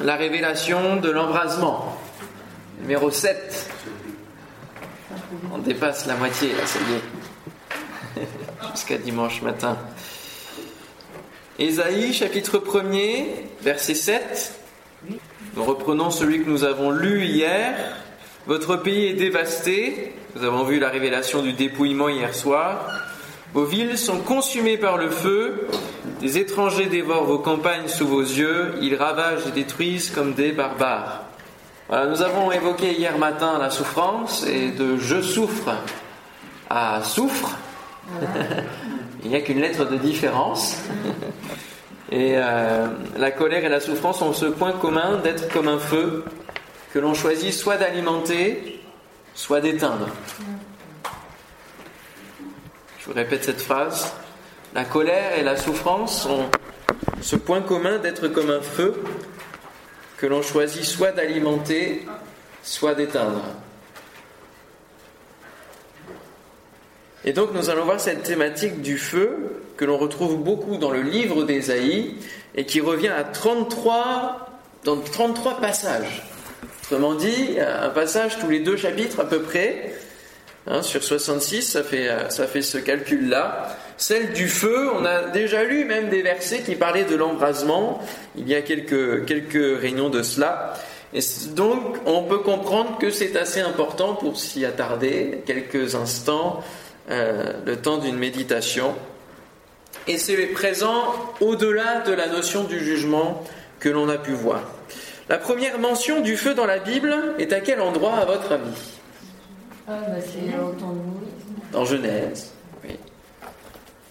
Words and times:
la 0.00 0.16
révélation 0.16 0.96
de 0.96 1.10
l'embrasement. 1.10 1.96
Numéro 2.80 3.10
7. 3.10 3.70
On 5.52 5.58
dépasse 5.58 6.06
la 6.06 6.14
moitié, 6.16 6.52
là, 6.52 6.66
ça 6.66 6.78
y 6.78 8.20
est. 8.20 8.26
Jusqu'à 8.72 8.98
dimanche 8.98 9.42
matin. 9.42 9.76
Ésaïe, 11.58 12.12
chapitre 12.12 12.58
1er, 12.58 13.24
verset 13.62 13.94
7. 13.94 14.60
Nous 15.56 15.64
reprenons 15.64 16.10
celui 16.10 16.44
que 16.44 16.48
nous 16.48 16.64
avons 16.64 16.90
lu 16.90 17.24
hier. 17.24 17.74
Votre 18.46 18.76
pays 18.76 19.06
est 19.06 19.14
dévasté. 19.14 20.14
Nous 20.36 20.44
avons 20.44 20.62
vu 20.62 20.78
la 20.78 20.88
révélation 20.88 21.42
du 21.42 21.52
dépouillement 21.52 22.08
hier 22.08 22.34
soir. 22.34 23.02
Vos 23.54 23.64
villes 23.64 23.98
sont 23.98 24.18
consumées 24.20 24.78
par 24.78 24.98
le 24.98 25.10
feu. 25.10 25.66
Des 26.20 26.36
étrangers 26.38 26.86
dévorent 26.86 27.24
vos 27.24 27.38
campagnes 27.38 27.86
sous 27.86 28.06
vos 28.06 28.22
yeux. 28.22 28.74
Ils 28.80 28.96
ravagent 28.96 29.46
et 29.46 29.52
détruisent 29.52 30.10
comme 30.10 30.34
des 30.34 30.50
barbares. 30.50 31.22
Voilà, 31.88 32.06
nous 32.06 32.22
avons 32.22 32.50
évoqué 32.50 32.92
hier 32.92 33.16
matin 33.18 33.56
la 33.58 33.70
souffrance 33.70 34.44
et 34.44 34.72
de 34.72 34.96
je 34.96 35.22
souffre 35.22 35.70
à 36.68 37.02
souffre. 37.04 37.56
Il 39.24 39.30
n'y 39.30 39.36
a 39.36 39.40
qu'une 39.40 39.60
lettre 39.60 39.84
de 39.84 39.96
différence. 39.96 40.76
Et 42.10 42.32
euh, 42.36 42.88
la 43.16 43.30
colère 43.30 43.64
et 43.64 43.68
la 43.68 43.80
souffrance 43.80 44.20
ont 44.20 44.32
ce 44.32 44.46
point 44.46 44.72
commun 44.72 45.18
d'être 45.18 45.52
comme 45.52 45.68
un 45.68 45.78
feu 45.78 46.24
que 46.92 46.98
l'on 46.98 47.14
choisit 47.14 47.52
soit 47.52 47.76
d'alimenter, 47.76 48.80
soit 49.34 49.60
d'éteindre. 49.60 50.08
Je 52.98 53.06
vous 53.06 53.12
répète 53.12 53.44
cette 53.44 53.60
phrase. 53.60 54.12
La 54.74 54.84
colère 54.84 55.38
et 55.38 55.42
la 55.42 55.56
souffrance 55.56 56.26
ont 56.26 56.46
ce 57.22 57.36
point 57.36 57.62
commun 57.62 57.98
d'être 57.98 58.28
comme 58.28 58.50
un 58.50 58.60
feu 58.60 59.02
que 60.18 60.26
l'on 60.26 60.42
choisit 60.42 60.84
soit 60.84 61.12
d'alimenter, 61.12 62.06
soit 62.62 62.94
d'éteindre. 62.94 63.42
Et 67.24 67.32
donc 67.32 67.52
nous 67.54 67.70
allons 67.70 67.84
voir 67.84 68.00
cette 68.00 68.22
thématique 68.22 68.82
du 68.82 68.98
feu 68.98 69.62
que 69.76 69.84
l'on 69.84 69.96
retrouve 69.96 70.36
beaucoup 70.36 70.76
dans 70.76 70.90
le 70.90 71.02
livre 71.02 71.44
d'Ésaïe 71.44 72.16
et 72.54 72.66
qui 72.66 72.80
revient 72.80 73.08
à 73.08 73.24
33, 73.24 74.48
dans 74.84 74.96
33 75.00 75.60
passages. 75.60 76.22
Autrement 76.82 77.14
dit, 77.14 77.58
un 77.60 77.90
passage 77.90 78.38
tous 78.38 78.48
les 78.48 78.60
deux 78.60 78.76
chapitres 78.76 79.20
à 79.20 79.24
peu 79.24 79.40
près. 79.40 79.94
Hein, 80.70 80.82
sur 80.82 81.02
66, 81.02 81.62
ça 81.62 81.82
fait, 81.82 82.10
ça 82.28 82.46
fait 82.46 82.60
ce 82.60 82.76
calcul-là. 82.76 83.76
Celle 83.96 84.32
du 84.32 84.48
feu, 84.48 84.90
on 84.94 85.04
a 85.04 85.22
déjà 85.22 85.64
lu 85.64 85.86
même 85.86 86.10
des 86.10 86.20
versets 86.20 86.60
qui 86.60 86.76
parlaient 86.76 87.04
de 87.04 87.16
l'embrasement. 87.16 88.00
Il 88.36 88.46
y 88.46 88.54
a 88.54 88.60
quelques, 88.60 89.24
quelques 89.24 89.80
réunions 89.80 90.10
de 90.10 90.22
cela. 90.22 90.74
Et 91.14 91.20
donc, 91.54 91.96
on 92.04 92.24
peut 92.24 92.38
comprendre 92.38 92.98
que 92.98 93.10
c'est 93.10 93.34
assez 93.36 93.60
important 93.60 94.14
pour 94.14 94.38
s'y 94.38 94.66
attarder 94.66 95.42
quelques 95.46 95.94
instants, 95.94 96.62
euh, 97.10 97.54
le 97.64 97.76
temps 97.76 97.96
d'une 97.96 98.18
méditation. 98.18 98.94
Et 100.06 100.18
c'est 100.18 100.36
présent 100.48 101.14
au-delà 101.40 102.00
de 102.00 102.12
la 102.12 102.26
notion 102.26 102.64
du 102.64 102.78
jugement 102.78 103.42
que 103.80 103.88
l'on 103.88 104.08
a 104.10 104.18
pu 104.18 104.32
voir. 104.32 104.60
La 105.30 105.38
première 105.38 105.78
mention 105.78 106.20
du 106.20 106.36
feu 106.36 106.52
dans 106.52 106.66
la 106.66 106.78
Bible 106.78 107.14
est 107.38 107.54
à 107.54 107.60
quel 107.60 107.80
endroit, 107.80 108.14
à 108.14 108.26
votre 108.26 108.52
avis? 108.52 108.97
Ah, 109.88 109.92
bah 110.08 110.14
c'est 110.20 110.58
au 110.58 110.72
temps 110.72 110.92
de 110.92 110.98
Moïse. 110.98 111.72
Dans 111.72 111.84
Genèse, 111.84 112.52
oui. 112.84 112.96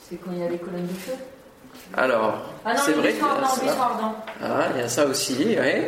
C'est 0.09 0.15
quand 0.17 0.31
il 0.33 0.39
y 0.39 0.43
a 0.43 0.49
les 0.49 0.57
colonnes 0.57 0.87
de 0.87 0.93
feu 0.93 1.13
Alors, 1.95 2.35
Ah 2.65 2.73
non, 2.73 2.79
c'est 2.83 2.91
le 2.93 2.97
vrai 2.97 3.11
buisson 3.11 3.25
qu'il 3.25 3.27
y 3.27 3.29
a 3.29 3.41
ardent, 3.41 3.55
ça. 3.55 3.61
buisson 3.61 3.81
ardent. 3.81 4.15
Ah, 4.43 4.65
il 4.75 4.81
y 4.81 4.83
a 4.83 4.89
ça 4.89 5.05
aussi, 5.05 5.35
oui. 5.59 5.81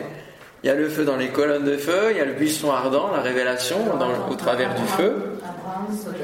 Il 0.62 0.68
y 0.68 0.70
a 0.70 0.76
le 0.76 0.90
feu 0.90 1.06
dans 1.06 1.16
les 1.16 1.30
colonnes 1.30 1.64
de 1.64 1.78
feu, 1.78 2.12
il 2.12 2.18
y 2.18 2.20
a 2.20 2.26
le 2.26 2.34
buisson 2.34 2.70
ardent, 2.72 3.12
la 3.16 3.22
révélation 3.22 3.78
dans- 3.98 4.30
au 4.30 4.36
travers 4.36 4.76
du 4.76 4.84
feu. 4.88 5.40
Abraham, 5.42 5.98
Sodome. 5.98 6.18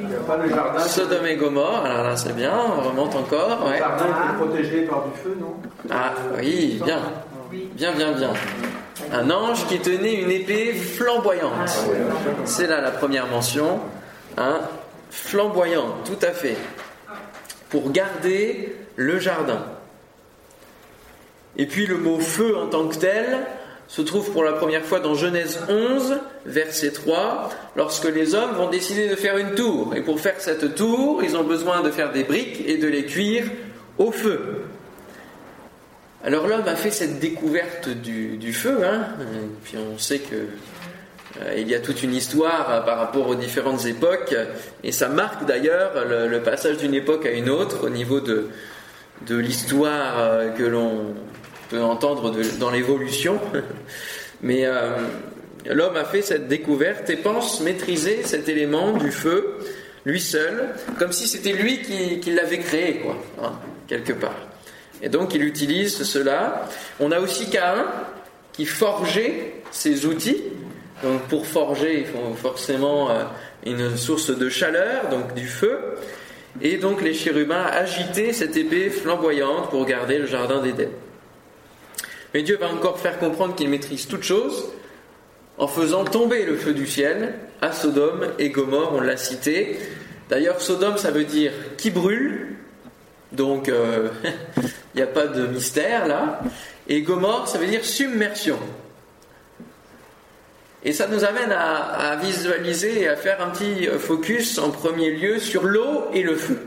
Il 0.00 0.06
n'y 0.08 0.14
a 0.14 0.18
pas 0.18 0.36
le 0.38 0.48
jardin. 0.48 0.80
Sodome 0.80 1.26
et 1.26 1.36
Gomorre, 1.36 1.84
alors 1.84 2.02
là 2.04 2.16
c'est 2.16 2.34
bien, 2.34 2.52
on 2.76 2.80
remonte 2.88 3.14
encore, 3.14 3.68
Le 3.70 3.76
jardin 3.78 4.04
est 4.06 4.36
protégé 4.36 4.82
par 4.82 5.04
du 5.04 5.10
feu, 5.22 5.36
non? 5.38 5.54
Ah 5.88 6.12
oui, 6.36 6.80
bien, 6.84 6.98
bien, 7.74 7.92
bien, 7.92 8.12
bien. 8.12 8.30
Un 9.12 9.30
ange 9.30 9.66
qui 9.68 9.78
tenait 9.78 10.14
une 10.14 10.30
épée 10.30 10.72
flamboyante. 10.72 11.70
C'est 12.44 12.66
là 12.66 12.80
la 12.80 12.90
première 12.90 13.26
mention, 13.26 13.80
hein, 14.36 14.60
flamboyante, 15.10 16.04
tout 16.04 16.26
à 16.26 16.32
fait, 16.32 16.56
pour 17.70 17.90
garder 17.90 18.74
le 18.96 19.18
jardin. 19.18 19.64
Et 21.56 21.66
puis 21.66 21.86
le 21.86 21.96
mot 21.96 22.18
feu 22.18 22.56
en 22.56 22.66
tant 22.66 22.86
que 22.88 22.96
tel 22.96 23.38
se 23.88 24.02
trouve 24.02 24.30
pour 24.32 24.42
la 24.42 24.52
première 24.52 24.84
fois 24.84 25.00
dans 25.00 25.14
Genèse 25.14 25.60
11, 25.68 26.18
verset 26.44 26.90
3, 26.90 27.50
lorsque 27.76 28.06
les 28.06 28.34
hommes 28.34 28.52
vont 28.56 28.68
décider 28.68 29.08
de 29.08 29.14
faire 29.14 29.38
une 29.38 29.54
tour. 29.54 29.94
Et 29.94 30.02
pour 30.02 30.20
faire 30.20 30.34
cette 30.38 30.74
tour, 30.74 31.22
ils 31.22 31.36
ont 31.36 31.44
besoin 31.44 31.82
de 31.82 31.90
faire 31.90 32.12
des 32.12 32.24
briques 32.24 32.62
et 32.66 32.78
de 32.78 32.88
les 32.88 33.06
cuire 33.06 33.44
au 33.98 34.10
feu. 34.10 34.65
Alors 36.26 36.48
l'homme 36.48 36.66
a 36.66 36.74
fait 36.74 36.90
cette 36.90 37.20
découverte 37.20 37.88
du, 37.88 38.52
feu, 38.52 38.80
hein, 38.84 39.06
puis 39.62 39.76
on 39.78 39.96
sait 39.96 40.18
que 40.18 40.34
euh, 41.40 41.54
il 41.56 41.68
y 41.68 41.74
a 41.76 41.78
toute 41.78 42.02
une 42.02 42.14
histoire 42.14 42.68
euh, 42.68 42.80
par 42.80 42.98
rapport 42.98 43.28
aux 43.28 43.36
différentes 43.36 43.86
époques, 43.86 44.34
et 44.82 44.90
ça 44.90 45.08
marque 45.08 45.46
d'ailleurs 45.46 45.92
le, 46.04 46.40
passage 46.40 46.78
d'une 46.78 46.94
époque 46.94 47.26
à 47.26 47.30
une 47.30 47.48
autre 47.48 47.86
au 47.86 47.90
niveau 47.90 48.18
de, 48.18 48.48
l'histoire 49.30 50.18
euh, 50.18 50.48
que 50.50 50.64
l'on 50.64 51.14
peut 51.70 51.80
entendre 51.80 52.34
dans 52.58 52.70
l'évolution. 52.72 53.38
Mais 54.42 54.66
euh, 54.66 54.96
l'homme 55.64 55.96
a 55.96 56.04
fait 56.04 56.22
cette 56.22 56.48
découverte 56.48 57.08
et 57.08 57.16
pense 57.16 57.60
maîtriser 57.60 58.24
cet 58.24 58.48
élément 58.48 58.94
du 58.94 59.12
feu, 59.12 59.58
lui 60.04 60.20
seul, 60.20 60.70
comme 60.98 61.12
si 61.12 61.28
c'était 61.28 61.52
lui 61.52 61.82
qui, 61.82 62.18
qui 62.18 62.32
l'avait 62.32 62.58
créé, 62.58 62.96
quoi, 62.96 63.16
hein, 63.44 63.52
quelque 63.86 64.12
part. 64.12 64.45
Et 65.02 65.08
donc 65.08 65.34
il 65.34 65.42
utilise 65.42 66.02
cela. 66.02 66.68
On 67.00 67.12
a 67.12 67.20
aussi 67.20 67.50
Caïn 67.50 67.86
qui 68.52 68.66
forgeait 68.66 69.54
ses 69.70 70.06
outils. 70.06 70.42
Donc 71.02 71.22
pour 71.22 71.46
forger, 71.46 72.00
il 72.00 72.06
faut 72.06 72.34
forcément 72.34 73.10
euh, 73.10 73.24
une 73.66 73.96
source 73.96 74.30
de 74.30 74.48
chaleur, 74.48 75.08
donc 75.10 75.34
du 75.34 75.46
feu. 75.46 75.78
Et 76.62 76.78
donc 76.78 77.02
les 77.02 77.12
chérubins 77.12 77.64
agitaient 77.64 78.32
cette 78.32 78.56
épée 78.56 78.88
flamboyante 78.88 79.70
pour 79.70 79.84
garder 79.84 80.18
le 80.18 80.26
jardin 80.26 80.62
d'Éden. 80.62 80.88
Mais 82.32 82.42
Dieu 82.42 82.56
va 82.58 82.68
encore 82.68 82.98
faire 82.98 83.18
comprendre 83.18 83.54
qu'il 83.54 83.68
maîtrise 83.68 84.06
toutes 84.06 84.22
choses 84.22 84.70
en 85.58 85.68
faisant 85.68 86.04
tomber 86.04 86.44
le 86.44 86.56
feu 86.56 86.74
du 86.74 86.86
ciel 86.86 87.34
à 87.60 87.72
Sodome 87.72 88.26
et 88.38 88.50
Gomorre, 88.50 88.92
on 88.94 89.00
l'a 89.00 89.16
cité. 89.16 89.78
D'ailleurs, 90.28 90.60
Sodome, 90.60 90.98
ça 90.98 91.10
veut 91.10 91.24
dire 91.24 91.52
qui 91.78 91.90
brûle, 91.90 92.56
donc 93.32 93.68
euh, 93.68 94.08
il 94.96 95.02
n'y 95.02 95.02
a 95.02 95.12
pas 95.12 95.26
de 95.26 95.46
mystère 95.46 96.08
là. 96.08 96.40
Et 96.88 97.02
Gomorre, 97.02 97.46
ça 97.48 97.58
veut 97.58 97.66
dire 97.66 97.84
submersion. 97.84 98.58
Et 100.84 100.92
ça 100.94 101.06
nous 101.06 101.22
amène 101.24 101.52
à, 101.52 102.16
visualiser 102.16 103.02
et 103.02 103.08
à 103.08 103.16
faire 103.16 103.42
un 103.42 103.50
petit 103.50 103.88
focus 103.98 104.58
en 104.58 104.70
premier 104.70 105.10
lieu 105.10 105.38
sur 105.38 105.64
l'eau 105.64 106.06
et 106.14 106.22
le 106.22 106.34
feu. 106.34 106.58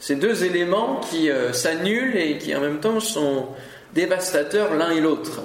Ces 0.00 0.16
deux 0.16 0.44
éléments 0.44 1.00
qui 1.00 1.30
euh, 1.30 1.52
s'annulent 1.52 2.16
et 2.16 2.38
qui 2.38 2.56
en 2.56 2.60
même 2.60 2.80
temps 2.80 3.00
sont 3.00 3.48
dévastateurs 3.94 4.74
l'un 4.74 4.90
et 4.90 5.00
l'autre. 5.00 5.42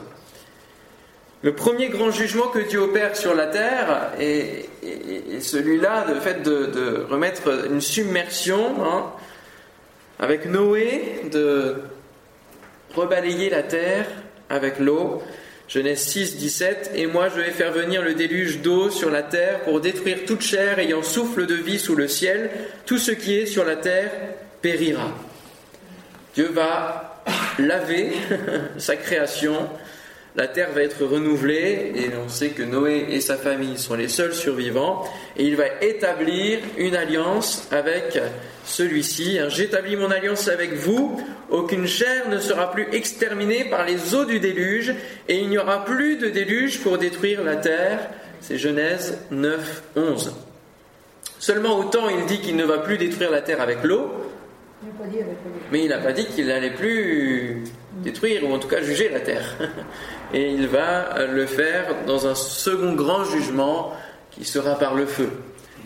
Le 1.44 1.54
premier 1.54 1.90
grand 1.90 2.10
jugement 2.10 2.48
que 2.48 2.60
Dieu 2.60 2.80
opère 2.80 3.16
sur 3.16 3.36
la 3.36 3.48
terre 3.48 4.12
est, 4.20 4.70
celui-là, 5.42 6.06
le 6.08 6.20
fait 6.20 6.42
de, 6.42 6.66
de 6.68 7.06
remettre 7.08 7.68
une 7.70 7.82
submersion, 7.82 8.76
hein, 8.84 9.12
avec 10.20 10.46
Noé, 10.46 11.22
de 11.32 11.76
rebalayer 12.96 13.50
la 13.50 13.64
terre 13.64 14.06
avec 14.50 14.80
l'eau. 14.80 15.22
Genèse 15.68 16.00
6, 16.00 16.38
17. 16.38 16.92
Et 16.96 17.08
moi 17.08 17.30
je 17.30 17.42
vais 17.42 17.52
faire 17.52 17.72
venir 17.72 18.02
le 18.02 18.14
déluge 18.14 18.62
d'eau 18.62 18.90
sur 18.90 19.10
la 19.10 19.24
terre 19.24 19.62
pour 19.62 19.80
détruire 19.80 20.26
toute 20.26 20.42
chair 20.42 20.80
ayant 20.80 21.04
souffle 21.04 21.46
de 21.46 21.56
vie 21.56 21.80
sous 21.80 21.96
le 21.96 22.08
ciel. 22.08 22.50
Tout 22.86 22.98
ce 22.98 23.12
qui 23.12 23.38
est 23.38 23.46
sur 23.46 23.64
la 23.64 23.78
terre 23.78 24.12
périra. 24.62 25.16
Dieu 26.36 26.50
va 26.54 27.24
laver 27.60 28.12
sa 28.78 28.96
création. 28.96 29.70
La 30.36 30.48
terre 30.48 30.72
va 30.72 30.82
être 30.82 31.04
renouvelée 31.04 31.92
et 31.94 32.10
on 32.26 32.30
sait 32.30 32.50
que 32.50 32.64
Noé 32.64 33.06
et 33.10 33.20
sa 33.20 33.36
famille 33.36 33.78
sont 33.78 33.96
les 33.96 34.08
seuls 34.08 34.34
survivants 34.34 35.04
et 35.36 35.44
il 35.44 35.58
va 35.58 35.66
établir 35.82 36.60
une 36.78 36.96
alliance 36.96 37.68
avec 37.70 38.18
celui-ci. 38.64 39.40
J'établis 39.50 39.98
mon 39.98 40.10
alliance 40.10 40.48
avec 40.48 40.72
vous, 40.74 41.22
aucune 41.50 41.86
chair 41.86 42.30
ne 42.30 42.40
sera 42.40 42.72
plus 42.72 42.88
exterminée 42.94 43.66
par 43.66 43.86
les 43.86 44.16
eaux 44.16 44.24
du 44.24 44.40
déluge 44.40 44.94
et 45.28 45.38
il 45.38 45.50
n'y 45.50 45.58
aura 45.58 45.84
plus 45.84 46.16
de 46.16 46.30
déluge 46.30 46.80
pour 46.80 46.98
détruire 46.98 47.44
la 47.44 47.58
terre. 47.58 48.00
C'est 48.40 48.58
Genèse 48.58 49.18
9, 49.32 49.84
11. 49.98 50.34
Seulement 51.40 51.78
autant 51.78 52.08
il 52.08 52.26
dit 52.26 52.40
qu'il 52.40 52.56
ne 52.56 52.64
va 52.64 52.78
plus 52.78 52.98
détruire 52.98 53.32
la 53.32 53.42
terre 53.42 53.60
avec 53.60 53.84
l'eau, 53.84 54.10
mais 55.72 55.84
il 55.84 55.90
n'a 55.90 55.98
pas 55.98 56.14
dit 56.14 56.26
qu'il 56.26 56.48
n'allait 56.48 56.74
plus 56.74 57.64
détruire 57.98 58.44
ou 58.44 58.54
en 58.54 58.60
tout 58.60 58.68
cas 58.68 58.82
juger 58.82 59.10
la 59.10 59.20
terre. 59.20 59.56
Et 60.34 60.52
il 60.52 60.68
va 60.68 61.26
le 61.26 61.46
faire 61.46 62.06
dans 62.08 62.28
un 62.28 62.36
second 62.36 62.94
grand 62.94 63.26
jugement 63.26 63.94
qui 64.32 64.46
sera 64.46 64.76
par 64.76 64.96
le 64.96 65.06
feu. 65.06 65.30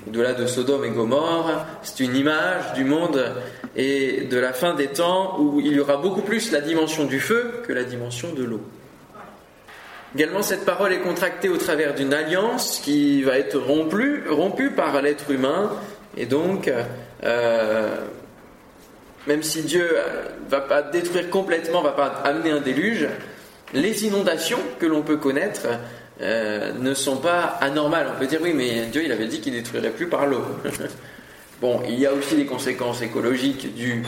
Au-delà 0.08 0.34
de 0.34 0.46
Sodome 0.46 0.86
et 0.86 0.92
Gomorre, 0.92 1.66
c'est 1.82 2.04
une 2.04 2.16
image 2.16 2.74
du 2.76 2.84
monde 2.84 3.34
et 3.76 4.26
de 4.30 4.38
la 4.38 4.54
fin 4.54 4.76
des 4.76 4.88
temps 4.88 5.40
où 5.40 5.60
il 5.60 5.74
y 5.74 5.80
aura 5.80 5.98
beaucoup 5.98 6.22
plus 6.22 6.52
la 6.52 6.62
dimension 6.62 7.06
du 7.06 7.20
feu 7.20 7.62
que 7.68 7.74
la 7.74 7.84
dimension 7.84 8.32
de 8.34 8.44
l'eau. 8.44 8.62
Également, 10.16 10.44
cette 10.44 10.64
parole 10.64 10.94
est 10.94 11.02
contractée 11.02 11.50
au 11.50 11.58
travers 11.58 11.94
d'une 11.94 12.14
alliance 12.14 12.80
qui 12.84 13.22
va 13.24 13.38
être 13.38 13.58
rompue, 13.58 14.24
rompue 14.30 14.72
par 14.72 15.02
l'être 15.02 15.30
humain. 15.32 15.72
Et 16.16 16.26
donc, 16.26 16.72
euh, 17.24 17.98
même 19.28 19.44
si 19.44 19.64
Dieu 19.64 19.98
va 20.50 20.62
pas 20.62 20.82
détruire 20.82 21.30
complètement, 21.30 21.82
va 21.82 21.92
pas 21.92 22.22
amener 22.24 22.52
un 22.52 22.62
déluge, 22.62 23.08
les 23.74 24.06
inondations 24.06 24.60
que 24.80 24.86
l'on 24.86 25.02
peut 25.02 25.18
connaître 25.18 25.68
euh, 26.22 26.72
ne 26.80 26.94
sont 26.94 27.18
pas 27.18 27.58
anormales. 27.62 28.08
On 28.16 28.20
peut 28.20 28.28
dire 28.28 28.40
oui, 28.42 28.54
mais 28.54 28.86
Dieu 28.86 29.04
il 29.04 29.12
avait 29.12 29.28
dit 29.28 29.42
qu'il 29.42 29.54
détruirait 29.54 29.92
plus 29.92 30.08
par 30.08 30.28
l'eau. 30.28 30.44
bon, 31.62 31.82
il 31.88 32.00
y 32.00 32.06
a 32.06 32.14
aussi 32.14 32.36
des 32.36 32.46
conséquences 32.46 33.02
écologiques 33.02 33.76
dues 33.76 34.04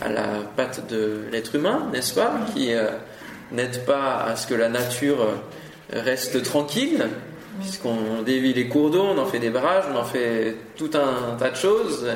à 0.00 0.08
la 0.08 0.26
patte 0.56 0.88
de 0.90 1.22
l'être 1.30 1.54
humain, 1.54 1.88
n'est-ce 1.92 2.14
pas, 2.14 2.32
qui 2.54 2.74
euh, 2.74 2.88
n'aide 3.52 3.84
pas 3.86 4.24
à 4.24 4.36
ce 4.36 4.46
que 4.46 4.54
la 4.54 4.68
nature 4.68 5.28
reste 5.92 6.42
tranquille, 6.42 7.06
puisqu'on 7.60 8.22
dévie 8.22 8.52
les 8.52 8.68
cours 8.68 8.90
d'eau, 8.90 9.02
on 9.02 9.18
en 9.18 9.26
fait 9.26 9.38
des 9.38 9.50
barrages, 9.50 9.84
on 9.94 9.96
en 9.96 10.04
fait 10.04 10.56
tout 10.76 10.90
un 10.94 11.36
tas 11.36 11.50
de 11.50 11.56
choses, 11.56 12.08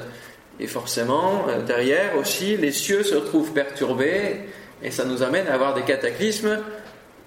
et 0.61 0.67
forcément, 0.67 1.47
derrière 1.67 2.17
aussi, 2.19 2.57
les 2.57 2.73
cieux 2.73 3.03
se 3.03 3.15
retrouvent 3.15 3.53
perturbés, 3.53 4.41
et 4.83 4.91
ça 4.91 5.05
nous 5.05 5.23
amène 5.23 5.47
à 5.47 5.55
avoir 5.55 5.75
des 5.75 5.83
cataclysmes 5.83 6.59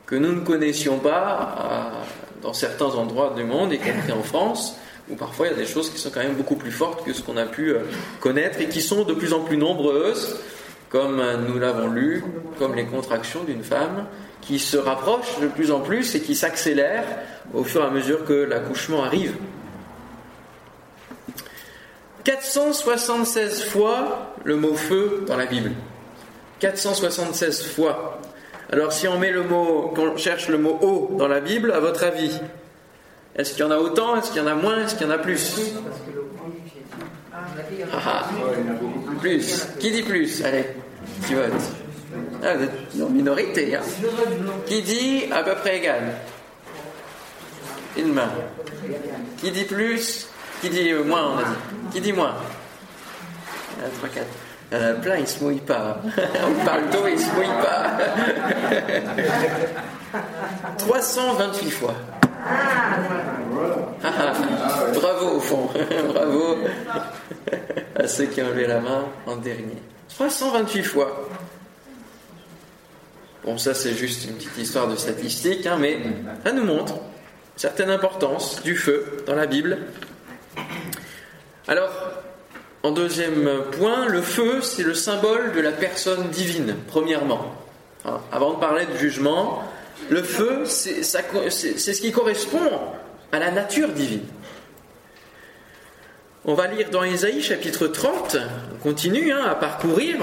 que 0.06 0.16
nous 0.16 0.33
ne 0.33 0.42
connaissions 0.42 1.00
pas 1.00 2.04
dans 2.42 2.54
certains 2.54 2.88
endroits 2.88 3.33
du 3.36 3.44
monde, 3.44 3.74
y 3.74 3.78
compris 3.78 4.12
en 4.12 4.24
France, 4.24 4.75
où 5.10 5.16
parfois 5.16 5.48
il 5.48 5.51
y 5.51 5.54
a 5.54 5.57
des 5.57 5.66
choses 5.66 5.89
qui 5.89 6.00
sont 6.00 6.10
quand 6.10 6.22
même 6.22 6.36
beaucoup 6.36 6.56
plus 6.56 6.72
fortes 6.72 7.06
que 7.06 7.13
ce 7.13 7.22
qu'on 7.22 7.38
a 7.38 7.45
pu 7.45 7.72
euh, 7.72 7.80
connaître 8.19 8.60
et 8.62 8.68
qui 8.68 8.81
sont 8.81 9.04
de 9.04 9.13
plus 9.13 9.34
en 9.34 9.42
plus 9.42 9.57
nombreuses, 9.57 10.39
comme 10.89 11.19
euh, 11.19 11.38
nous 11.38 11.60
l'avons 11.60 11.88
lu, 11.88 12.24
comme 12.60 12.75
les 12.75 12.86
contractions 12.86 13.44
d'une 13.44 13.63
femme, 13.63 14.06
qui 14.42 14.60
se 14.60 14.77
rapprochent 14.77 15.39
de 15.42 15.48
plus 15.48 15.72
en 15.72 15.80
plus 15.80 16.16
et 16.16 16.22
qui 16.22 16.36
s'accélèrent 16.36 17.06
au 17.54 17.63
fur 17.63 17.81
et 17.81 17.86
à 17.86 17.89
mesure 17.89 18.25
que 18.25 18.34
l'accouchement 18.34 19.04
arrive. 19.04 19.36
476 22.24 23.64
fois 23.64 24.34
le 24.44 24.56
mot 24.56 24.76
feu 24.76 25.24
dans 25.28 25.38
la 25.38 25.46
Bible. 25.46 25.72
476 26.60 27.68
fois. 27.68 28.20
Alors 28.72 28.94
si 28.94 29.08
on 29.08 29.18
met 29.18 29.32
le 29.32 29.44
mot, 29.44 29.92
qu'on 29.96 30.16
cherche 30.18 30.48
le 30.48 30.58
mot 30.58 30.78
eau 30.82 31.16
dans 31.18 31.28
la 31.28 31.40
Bible, 31.40 31.72
à 31.72 31.80
votre 31.80 32.04
avis, 32.04 32.40
est-ce 33.36 33.52
qu'il 33.52 33.62
y 33.62 33.64
en 33.64 33.72
a 33.72 33.78
autant 33.78 34.18
Est-ce 34.18 34.32
qu'il 34.32 34.42
y 34.42 34.46
en 34.46 34.48
a 34.48 34.56
moins 34.56 34.84
Est-ce 34.84 34.96
qu'il 34.96 35.08
y 35.08 35.10
en 35.10 35.14
a 35.14 35.18
plus? 35.18 35.60
Ah, 37.92 38.00
ah. 38.06 38.30
Plus. 39.20 39.68
Qui 39.80 39.92
dit 39.92 40.04
plus? 40.04 40.44
Allez, 40.44 40.66
qui 41.26 41.34
vote 41.34 41.52
ah, 42.44 42.56
Vous 42.56 42.64
êtes 42.64 43.04
en 43.04 43.10
minorité. 43.10 43.76
Hein. 43.76 43.82
Qui 44.66 44.82
dit 44.82 45.26
à 45.32 45.44
peu 45.44 45.56
près 45.56 45.78
égal? 45.78 46.14
Une 47.98 48.14
main. 48.14 48.32
Qui 49.38 49.52
dit 49.52 49.66
plus? 49.66 50.31
Qui 50.62 50.69
dit 50.69 50.94
moins, 50.94 51.31
on 51.31 51.38
a 51.40 51.44
dit 51.44 51.56
Qui 51.94 52.02
dit 52.02 52.13
moins 52.13 52.36
3, 53.98 54.10
4. 54.10 54.25
Il 54.72 54.78
y 54.78 54.81
en 54.81 54.88
a 54.88 54.94
plein, 54.94 55.18
ils 55.18 55.28
se 55.28 55.44
mouillent 55.44 55.60
pas. 55.60 56.00
On 56.08 56.66
parle 56.66 56.90
d'eau, 56.92 57.08
ils 57.08 57.19
se 57.19 57.34
mouillent 57.34 57.48
pas. 57.62 57.98
328 60.78 61.72
fois. 61.72 61.96
Ah, 64.04 64.34
bravo 64.94 65.38
au 65.38 65.40
fond, 65.40 65.69
bravo 66.13 66.58
à 67.96 68.08
ceux 68.08 68.25
qui 68.25 68.42
ont 68.42 68.48
levé 68.48 68.68
la 68.68 68.80
main 68.80 69.06
en 69.25 69.36
dernier. 69.36 69.78
328 70.10 70.84
fois. 70.84 71.30
Bon, 73.44 73.58
ça 73.58 73.74
c'est 73.74 73.94
juste 73.94 74.25
une 74.25 74.36
petite 74.36 74.58
histoire 74.58 74.88
de 74.88 74.96
statistique, 74.96 75.66
hein, 75.66 75.78
mais 75.80 75.98
ça 76.46 76.52
nous 76.52 76.63
montre 76.63 76.96
certaine 77.56 77.90
importance 77.90 78.62
du 78.63 78.75
feu 78.75 79.24
dans 79.28 79.36
la 79.36 79.48
Bible. 79.48 79.80
Alors, 81.68 81.92
en 82.83 82.92
deuxième 82.92 83.48
point, 83.71 84.07
le 84.07 84.21
feu, 84.21 84.62
c'est 84.62 84.83
le 84.83 84.94
symbole 84.94 85.53
de 85.53 85.62
la 85.62 85.71
personne 85.71 86.30
divine, 86.30 86.75
premièrement. 86.88 87.56
Hein, 88.06 88.19
avant 88.31 88.53
de 88.53 88.59
parler 88.59 88.86
de 88.88 88.98
jugement, 88.98 89.63
le 90.09 90.24
feu, 90.24 90.65
c'est 90.65 91.03
ce 91.03 92.01
qui 92.01 92.12
correspond 92.12 92.69
à 93.31 93.39
la 93.39 93.51
nature 93.51 93.89
divine. 93.89 94.25
On 96.44 96.56
va 96.56 96.65
lire 96.65 96.89
dans 96.89 97.03
Ésaïe 97.03 97.44
chapitre 97.44 97.86
30, 97.86 98.36
on 98.74 98.77
continue 98.81 99.31
hein, 99.31 99.45
à 99.48 99.53
parcourir, 99.53 100.18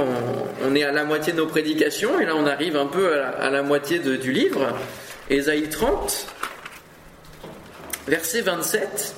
on, 0.65 0.75
est 0.75 0.83
à 0.83 0.91
la 0.91 1.05
moitié 1.05 1.33
de 1.33 1.39
nos 1.39 1.47
prédications, 1.47 2.19
et 2.19 2.27
là 2.27 2.35
on 2.35 2.45
arrive 2.45 2.77
un 2.77 2.87
peu 2.87 3.23
à 3.23 3.51
la, 3.51 3.63
moitié 3.63 4.01
du 4.01 4.33
livre. 4.33 4.67
Ésaïe 5.31 5.69
30, 5.69 6.27
verset 8.09 8.41
27. 8.41 9.15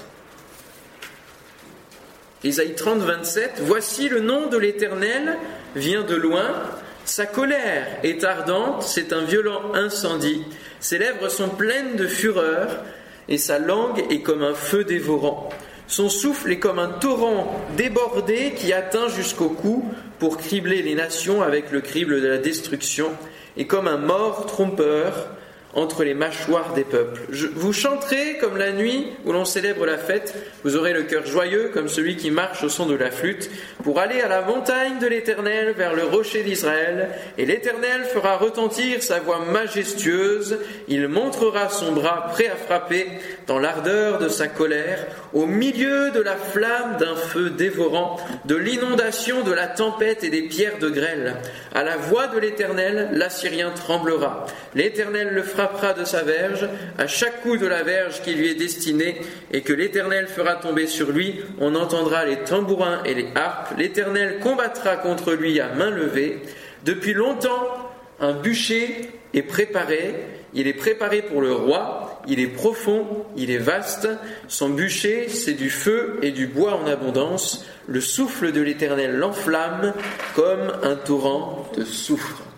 Ésaïe 2.42 2.74
30, 2.74 3.00
27, 3.00 3.60
Voici 3.60 4.08
le 4.08 4.20
nom 4.20 4.46
de 4.46 4.56
l'Éternel 4.56 5.36
vient 5.76 6.02
de 6.02 6.14
loin, 6.14 6.62
sa 7.04 7.26
colère 7.26 7.86
est 8.02 8.24
ardente, 8.24 8.82
c'est 8.82 9.12
un 9.12 9.22
violent 9.24 9.74
incendie, 9.74 10.42
ses 10.80 10.96
lèvres 10.96 11.28
sont 11.28 11.50
pleines 11.50 11.96
de 11.96 12.06
fureur, 12.06 12.82
et 13.28 13.36
sa 13.36 13.58
langue 13.58 14.04
est 14.10 14.20
comme 14.22 14.42
un 14.42 14.54
feu 14.54 14.84
dévorant. 14.84 15.50
Son 15.86 16.08
souffle 16.08 16.50
est 16.52 16.58
comme 16.58 16.78
un 16.78 16.88
torrent 16.88 17.60
débordé 17.76 18.54
qui 18.56 18.72
atteint 18.72 19.08
jusqu'au 19.08 19.50
cou 19.50 19.84
pour 20.18 20.38
cribler 20.38 20.82
les 20.82 20.94
nations 20.94 21.42
avec 21.42 21.70
le 21.70 21.80
crible 21.82 22.22
de 22.22 22.28
la 22.28 22.38
destruction, 22.38 23.10
et 23.58 23.66
comme 23.66 23.86
un 23.86 23.98
mort 23.98 24.46
trompeur 24.46 25.28
entre 25.74 26.02
les 26.02 26.14
mâchoires 26.14 26.74
des 26.74 26.84
peuples. 26.84 27.20
vous 27.54 27.72
chanterez 27.72 28.38
comme 28.38 28.56
la 28.56 28.72
nuit 28.72 29.06
où 29.24 29.32
l'on 29.32 29.44
célèbre 29.44 29.86
la 29.86 29.98
fête, 29.98 30.34
vous 30.64 30.76
aurez 30.76 30.92
le 30.92 31.04
cœur 31.04 31.26
joyeux 31.26 31.70
comme 31.72 31.88
celui 31.88 32.16
qui 32.16 32.30
marche 32.30 32.64
au 32.64 32.68
son 32.68 32.86
de 32.86 32.96
la 32.96 33.10
flûte, 33.10 33.50
pour 33.84 34.00
aller 34.00 34.20
à 34.20 34.28
la 34.28 34.42
montagne 34.42 34.98
de 34.98 35.06
l'Éternel, 35.06 35.74
vers 35.76 35.94
le 35.94 36.04
rocher 36.04 36.42
d'Israël, 36.42 37.10
et 37.38 37.46
l'Éternel 37.46 38.04
fera 38.04 38.36
retentir 38.36 39.02
sa 39.02 39.20
voix 39.20 39.40
majestueuse, 39.44 40.58
il 40.88 41.08
montrera 41.08 41.68
son 41.68 41.92
bras 41.92 42.28
prêt 42.32 42.48
à 42.48 42.56
frapper 42.56 43.06
dans 43.46 43.58
l'ardeur 43.58 44.18
de 44.18 44.28
sa 44.28 44.48
colère, 44.48 45.06
au 45.32 45.46
milieu 45.46 46.10
de 46.10 46.20
la 46.20 46.36
flamme 46.36 46.96
d'un 46.98 47.16
feu 47.16 47.50
dévorant, 47.50 48.18
de 48.44 48.56
l'inondation 48.56 49.42
de 49.42 49.52
la 49.52 49.68
tempête 49.68 50.24
et 50.24 50.30
des 50.30 50.42
pierres 50.42 50.78
de 50.78 50.88
grêle. 50.88 51.36
À 51.74 51.84
la 51.84 51.96
voix 51.96 52.26
de 52.26 52.38
l'Éternel, 52.38 53.10
l'Assyrien 53.12 53.70
tremblera. 53.70 54.46
L'Éternel 54.74 55.30
le 55.32 55.42
fera 55.42 55.59
frappera 55.60 55.92
de 55.92 56.04
sa 56.04 56.22
verge, 56.22 56.66
à 56.96 57.06
chaque 57.06 57.42
coup 57.42 57.58
de 57.58 57.66
la 57.66 57.82
verge 57.82 58.22
qui 58.22 58.32
lui 58.32 58.48
est 58.48 58.54
destinée, 58.54 59.20
et 59.52 59.60
que 59.60 59.74
l'Éternel 59.74 60.26
fera 60.26 60.54
tomber 60.54 60.86
sur 60.86 61.12
lui, 61.12 61.40
on 61.58 61.74
entendra 61.74 62.24
les 62.24 62.38
tambourins 62.38 63.02
et 63.04 63.12
les 63.12 63.28
harpes, 63.34 63.74
l'Éternel 63.76 64.38
combattra 64.40 64.96
contre 64.96 65.34
lui 65.34 65.60
à 65.60 65.68
main 65.68 65.90
levée. 65.90 66.40
Depuis 66.86 67.12
longtemps, 67.12 67.90
un 68.20 68.32
bûcher 68.32 69.10
est 69.34 69.42
préparé, 69.42 70.14
il 70.54 70.66
est 70.66 70.72
préparé 70.72 71.20
pour 71.20 71.42
le 71.42 71.52
roi, 71.52 72.22
il 72.26 72.40
est 72.40 72.46
profond, 72.46 73.26
il 73.36 73.50
est 73.50 73.58
vaste, 73.58 74.08
son 74.48 74.70
bûcher, 74.70 75.28
c'est 75.28 75.52
du 75.52 75.68
feu 75.68 76.18
et 76.22 76.30
du 76.30 76.46
bois 76.46 76.80
en 76.82 76.86
abondance, 76.86 77.66
le 77.86 78.00
souffle 78.00 78.52
de 78.52 78.62
l'Éternel 78.62 79.16
l'enflamme 79.16 79.92
comme 80.34 80.72
un 80.82 80.96
torrent 80.96 81.70
de 81.76 81.84
soufre. 81.84 82.49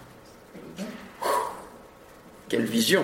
Quelle 2.53 2.67
vision 2.67 3.03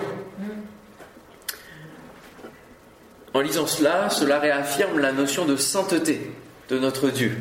En 3.33 3.39
lisant 3.39 3.65
cela, 3.65 4.11
cela 4.11 4.37
réaffirme 4.37 4.99
la 4.99 5.11
notion 5.11 5.45
de 5.45 5.55
sainteté 5.55 6.21
de 6.69 6.77
notre 6.77 7.09
Dieu. 7.09 7.35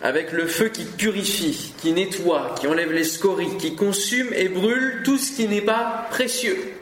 Avec 0.00 0.30
le 0.30 0.46
feu 0.46 0.68
qui 0.68 0.84
purifie, 0.84 1.74
qui 1.78 1.90
nettoie, 1.90 2.54
qui 2.60 2.68
enlève 2.68 2.92
les 2.92 3.02
scories, 3.02 3.56
qui 3.56 3.74
consume 3.74 4.28
et 4.32 4.48
brûle 4.48 5.02
tout 5.04 5.18
ce 5.18 5.32
qui 5.32 5.48
n'est 5.48 5.62
pas 5.62 6.06
précieux. 6.10 6.74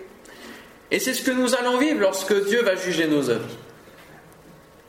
Et 0.91 0.99
c'est 0.99 1.15
ce 1.15 1.23
que 1.23 1.31
nous 1.31 1.55
allons 1.55 1.79
vivre 1.79 2.01
lorsque 2.01 2.49
Dieu 2.49 2.63
va 2.63 2.77
juger 2.77 3.07
nos 3.07 3.31
œuvres. 3.31 3.57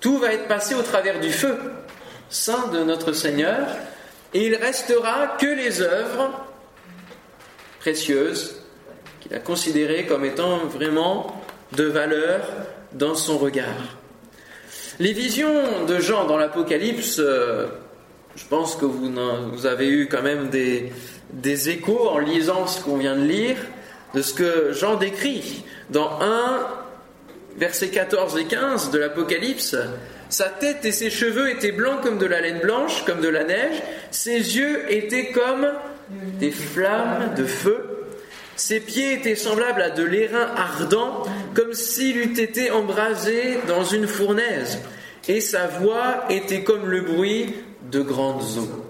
Tout 0.01 0.17
va 0.17 0.33
être 0.33 0.49
passé 0.49 0.75
au 0.75 0.81
travers 0.81 1.21
du 1.21 1.31
feu 1.31 1.57
saint 2.29 2.67
de 2.67 2.83
notre 2.83 3.13
Seigneur, 3.13 3.69
et 4.33 4.47
il 4.47 4.55
restera 4.55 5.37
que 5.39 5.47
les 5.47 5.81
œuvres 5.81 6.48
précieuse 7.79 8.62
qu'il 9.21 9.33
a 9.33 9.39
considérée 9.39 10.05
comme 10.05 10.25
étant 10.25 10.65
vraiment 10.65 11.43
de 11.75 11.86
valeur 11.86 12.41
dans 12.93 13.15
son 13.15 13.38
regard. 13.38 13.98
Les 15.00 15.13
visions 15.13 15.86
de 15.88 16.00
Jean 16.00 16.25
dans 16.25 16.38
l'Apocalypse, 16.38 17.19
euh, 17.19 17.67
je 18.36 18.45
pense 18.45 18.75
que 18.75 18.86
vous, 18.86 19.65
avez 19.65 19.88
eu 19.88 20.07
quand 20.07 20.21
même 20.21 20.50
des, 20.50 20.91
des 21.31 21.69
échos 21.69 22.09
en 22.09 22.19
lisant 22.19 22.67
ce 22.67 22.81
qu'on 22.81 22.98
vient 22.98 23.15
de 23.15 23.24
lire, 23.24 23.57
de 24.13 24.21
ce 24.21 24.33
que 24.33 24.74
Jean 24.74 24.95
décrit 24.95 25.63
dans 25.89 26.19
1, 26.21 26.67
versets 27.57 27.89
14 27.89 28.38
et 28.38 28.45
15 28.45 28.91
de 28.91 29.00
l'Apocalypse. 29.00 29.75
Sa 30.29 30.45
tête 30.45 30.86
et 30.86 30.91
ses 30.91 31.09
cheveux 31.09 31.50
étaient 31.50 31.71
blancs 31.71 32.01
comme 32.01 32.17
de 32.17 32.25
la 32.25 32.41
laine 32.41 32.59
blanche, 32.59 33.03
comme 33.05 33.21
de 33.21 33.29
la 33.29 33.43
neige. 33.43 33.81
Ses 34.12 34.57
yeux 34.57 34.91
étaient 34.91 35.31
comme 35.31 35.67
des 36.39 36.51
flammes 36.51 37.33
de 37.35 37.45
feu. 37.45 38.05
Ses 38.55 38.79
pieds 38.79 39.13
étaient 39.13 39.35
semblables 39.35 39.81
à 39.81 39.89
de 39.89 40.03
l'airain 40.03 40.49
ardent, 40.55 41.23
comme 41.53 41.73
s'il 41.73 42.17
eût 42.17 42.39
été 42.39 42.71
embrasé 42.71 43.59
dans 43.67 43.83
une 43.83 44.07
fournaise. 44.07 44.79
Et 45.27 45.41
sa 45.41 45.67
voix 45.67 46.25
était 46.29 46.63
comme 46.63 46.87
le 46.87 47.01
bruit 47.01 47.55
de 47.91 48.01
grandes 48.01 48.57
eaux. 48.57 48.85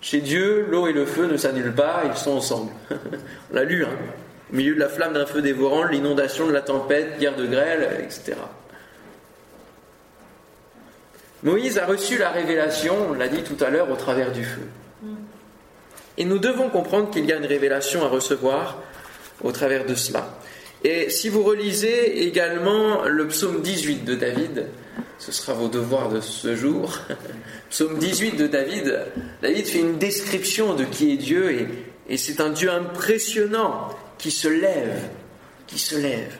Chez 0.00 0.20
Dieu, 0.20 0.66
l'eau 0.70 0.86
et 0.86 0.92
le 0.92 1.04
feu 1.04 1.26
ne 1.26 1.36
s'annulent 1.36 1.74
pas, 1.74 2.04
ils 2.06 2.16
sont 2.16 2.36
ensemble. 2.36 2.70
On 3.50 3.54
l'a 3.54 3.64
lu, 3.64 3.84
hein. 3.84 3.90
Au 4.52 4.56
milieu 4.56 4.76
de 4.76 4.80
la 4.80 4.88
flamme 4.88 5.14
d'un 5.14 5.26
feu 5.26 5.42
dévorant, 5.42 5.82
l'inondation 5.82 6.46
de 6.46 6.52
la 6.52 6.60
tempête, 6.60 7.18
guerre 7.18 7.34
de 7.34 7.46
grêle, 7.46 7.88
etc. 8.04 8.36
Moïse 11.42 11.78
a 11.78 11.86
reçu 11.86 12.18
la 12.18 12.30
révélation, 12.30 12.94
on 13.10 13.14
l'a 13.14 13.26
dit 13.26 13.42
tout 13.42 13.62
à 13.64 13.70
l'heure, 13.70 13.90
au 13.90 13.96
travers 13.96 14.30
du 14.30 14.44
feu. 14.44 14.62
Et 16.18 16.24
nous 16.24 16.38
devons 16.38 16.68
comprendre 16.68 17.10
qu'il 17.10 17.26
y 17.26 17.32
a 17.32 17.36
une 17.36 17.46
révélation 17.46 18.04
à 18.04 18.08
recevoir 18.08 18.82
au 19.42 19.52
travers 19.52 19.84
de 19.84 19.94
cela. 19.94 20.38
Et 20.84 21.10
si 21.10 21.28
vous 21.28 21.42
relisez 21.42 22.26
également 22.26 23.04
le 23.04 23.26
psaume 23.28 23.60
18 23.60 24.04
de 24.04 24.14
David, 24.14 24.66
ce 25.18 25.32
sera 25.32 25.52
vos 25.54 25.68
devoirs 25.68 26.08
de 26.08 26.20
ce 26.20 26.54
jour. 26.54 26.98
psaume 27.70 27.98
18 27.98 28.36
de 28.36 28.46
David, 28.46 29.00
David 29.42 29.66
fait 29.66 29.80
une 29.80 29.98
description 29.98 30.74
de 30.74 30.84
qui 30.84 31.12
est 31.12 31.16
Dieu 31.16 31.50
et, 31.50 31.68
et 32.08 32.16
c'est 32.16 32.40
un 32.40 32.50
Dieu 32.50 32.70
impressionnant 32.70 33.88
qui 34.18 34.30
se 34.30 34.48
lève, 34.48 35.00
qui 35.66 35.78
se 35.78 35.96
lève. 35.96 36.36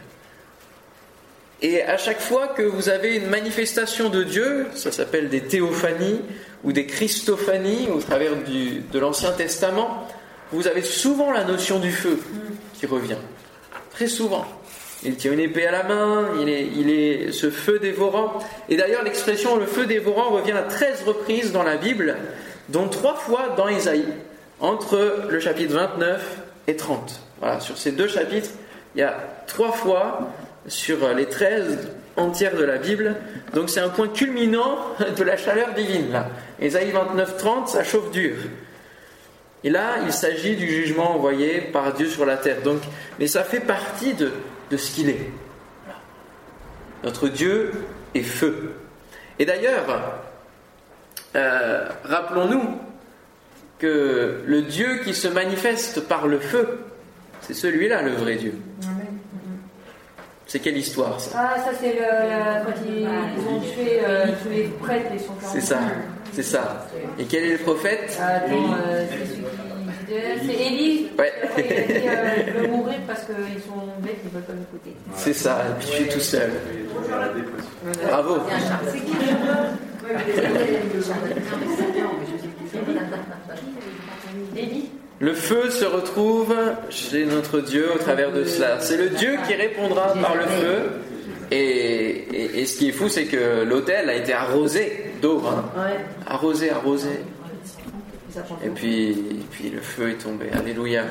Et 1.63 1.83
à 1.83 1.97
chaque 1.97 2.21
fois 2.21 2.49
que 2.49 2.63
vous 2.63 2.89
avez 2.89 3.17
une 3.17 3.29
manifestation 3.29 4.11
de 4.11 4.23
Dieu, 4.23 4.67
ça 4.75 4.93
s'appelle 4.93 5.31
des 5.31 5.41
théophanies 5.41 6.21
ou 6.65 6.73
des 6.73 6.87
christophanies 6.87 7.89
au 7.89 8.01
travers 8.01 8.33
de 8.37 8.99
l'Ancien 8.99 9.33
Testament, 9.33 10.07
vous 10.53 10.69
avez 10.69 10.83
souvent 10.83 11.33
la 11.33 11.45
notion 11.45 11.79
du 11.79 11.91
feu 11.91 12.19
qui 12.75 12.87
revient. 12.87 13.17
Très 13.91 14.07
souvent. 14.07 14.45
Il 15.03 15.17
tient 15.17 15.33
une 15.33 15.41
épée 15.41 15.67
à 15.67 15.73
la 15.73 15.83
main, 15.83 16.29
il 16.41 16.49
est, 16.49 16.67
il 16.67 16.91
est 16.91 17.33
ce 17.33 17.51
feu 17.51 17.79
dévorant. 17.79 18.39
Et 18.69 18.77
d'ailleurs, 18.77 19.03
l'expression 19.03 19.57
le 19.57 19.67
feu 19.67 19.87
dévorant 19.87 20.31
revient 20.31 20.53
à 20.53 20.63
13 20.63 21.05
reprises 21.07 21.53
dans 21.53 21.63
la 21.63 21.77
Bible, 21.77 22.17
dont 22.69 22.89
trois 22.89 23.15
fois 23.15 23.55
dans 23.57 23.69
Isaïe, 23.69 24.09
entre 24.61 25.27
le 25.29 25.41
chapitre 25.41 25.75
29 25.75 26.39
et 26.67 26.77
30. 26.77 27.21
Voilà, 27.41 27.61
sur 27.61 27.77
ces 27.79 27.93
deux 27.93 28.09
chapitres, 28.09 28.51
il 28.95 29.01
y 29.01 29.05
a 29.05 29.17
trois 29.47 29.73
fois 29.73 30.33
sur 30.69 31.13
les 31.15 31.27
13 31.27 31.91
entières 32.17 32.57
de 32.57 32.65
la 32.65 32.79
Bible. 32.79 33.15
Donc 33.55 33.71
c'est 33.71 33.81
un 33.81 33.89
point 33.89 34.09
culminant 34.09 34.79
de 35.17 35.23
la 35.25 35.37
chaleur 35.37 35.75
divine. 35.75 36.13
Là. 36.13 36.29
Ésaïe 36.61 36.93
29-30, 36.93 37.69
ça 37.69 37.85
chauffe 37.85 38.11
dur. 38.11 38.37
Et 39.65 39.71
là, 39.71 39.97
il 40.05 40.13
s'agit 40.13 40.55
du 40.57 40.69
jugement 40.69 41.17
envoyé 41.17 41.61
par 41.61 41.93
Dieu 41.93 42.07
sur 42.07 42.25
la 42.25 42.37
terre. 42.37 42.63
Donc, 42.63 42.81
mais 43.19 43.27
ça 43.27 43.43
fait 43.43 43.61
partie 43.61 44.15
de, 44.15 44.31
de 44.71 44.77
ce 44.77 44.95
qu'il 44.95 45.11
est. 45.11 45.31
Notre 47.03 47.29
Dieu 47.29 47.73
est 48.15 48.23
feu. 48.23 48.73
Et 49.39 49.45
d'ailleurs, 49.45 50.21
euh, 51.35 51.89
rappelons-nous 52.05 52.79
que 53.79 54.43
le 54.47 54.63
Dieu 54.63 55.01
qui 55.05 55.15
se 55.15 55.29
manifeste 55.29 56.01
par 56.09 56.27
le 56.27 56.39
feu, 56.39 56.79
c'est 57.43 57.55
celui-là 57.55 58.03
le 58.03 58.13
vrai 58.13 58.37
Dieu. 58.37 58.55
C'est 60.57 60.63
quelle 60.63 60.79
histoire 60.79 61.21
ça 61.21 61.31
Ah, 61.37 61.59
ça 61.63 61.71
c'est 61.79 61.99
quand 61.99 62.73
ils, 62.89 63.01
ils 63.03 63.07
ont 63.07 63.61
tué 63.61 64.01
euh, 64.03 64.29
tous 64.43 64.49
les 64.49 64.63
prêtres, 64.81 65.11
les 65.13 65.19
140. 65.19 65.53
C'est 65.53 65.61
ça, 65.61 65.79
c'est 66.33 66.43
ça. 66.43 66.87
Et 67.19 67.25
quel 67.25 67.45
est 67.45 67.53
le 67.53 67.59
prophète 67.59 68.19
Ah, 68.19 68.37
Attends, 68.37 68.73
euh, 68.89 69.05
c'est 70.09 70.55
Élie. 70.55 71.09
Ouais. 71.19 71.31
Il 71.59 71.63
a 71.63 71.67
dit 71.67 72.09
euh, 72.09 72.43
je 72.47 72.53
veux 72.59 72.69
mourir 72.69 72.97
parce 73.07 73.25
qu'ils 73.25 73.61
sont 73.69 73.85
bêtes, 74.01 74.17
ils 74.25 74.31
veulent 74.31 74.45
pas 74.45 74.55
m'écouter. 74.55 74.97
C'est 75.15 75.35
ça, 75.35 75.63
et 75.69 75.79
puis 75.79 75.89
je 75.89 75.93
suis 75.93 76.09
tout 76.09 76.21
seul. 76.21 76.51
Bravo. 78.09 78.39
C'est 78.91 79.01
qui 79.01 79.13
Élie 84.59 84.89
Le 85.19 85.33
feu 85.33 85.71
se 85.71 85.85
retrouve 85.85 86.55
chez 86.91 87.25
notre 87.25 87.61
Dieu 87.61 87.89
au 87.95 87.99
travers 87.99 88.33
de 88.33 88.45
cela. 88.45 88.81
C'est 88.81 88.99
le 88.99 89.09
Dieu 89.11 89.37
qui 89.47 89.55
répondra 89.55 90.13
par 90.21 90.35
le 90.37 90.43
feu. 90.47 90.79
Et, 91.51 91.57
et- 91.59 92.61
et 92.61 92.67
ce 92.67 92.77
qui 92.77 92.89
est 92.89 92.93
fou, 92.93 93.09
c'est 93.09 93.25
que 93.27 93.65
l'autel 93.65 94.11
a 94.11 94.15
été 94.15 94.33
arrosé 94.33 95.13
d'eau. 95.23 95.43
hein. 95.47 95.65
Arrosé, 96.27 96.71
arrosé. 96.71 97.09
Puis, 98.75 99.11
et 99.13 99.45
puis 99.51 99.71
le 99.71 99.81
feu 99.81 100.11
est 100.11 100.23
tombé. 100.23 100.47
Alléluia. 100.53 101.05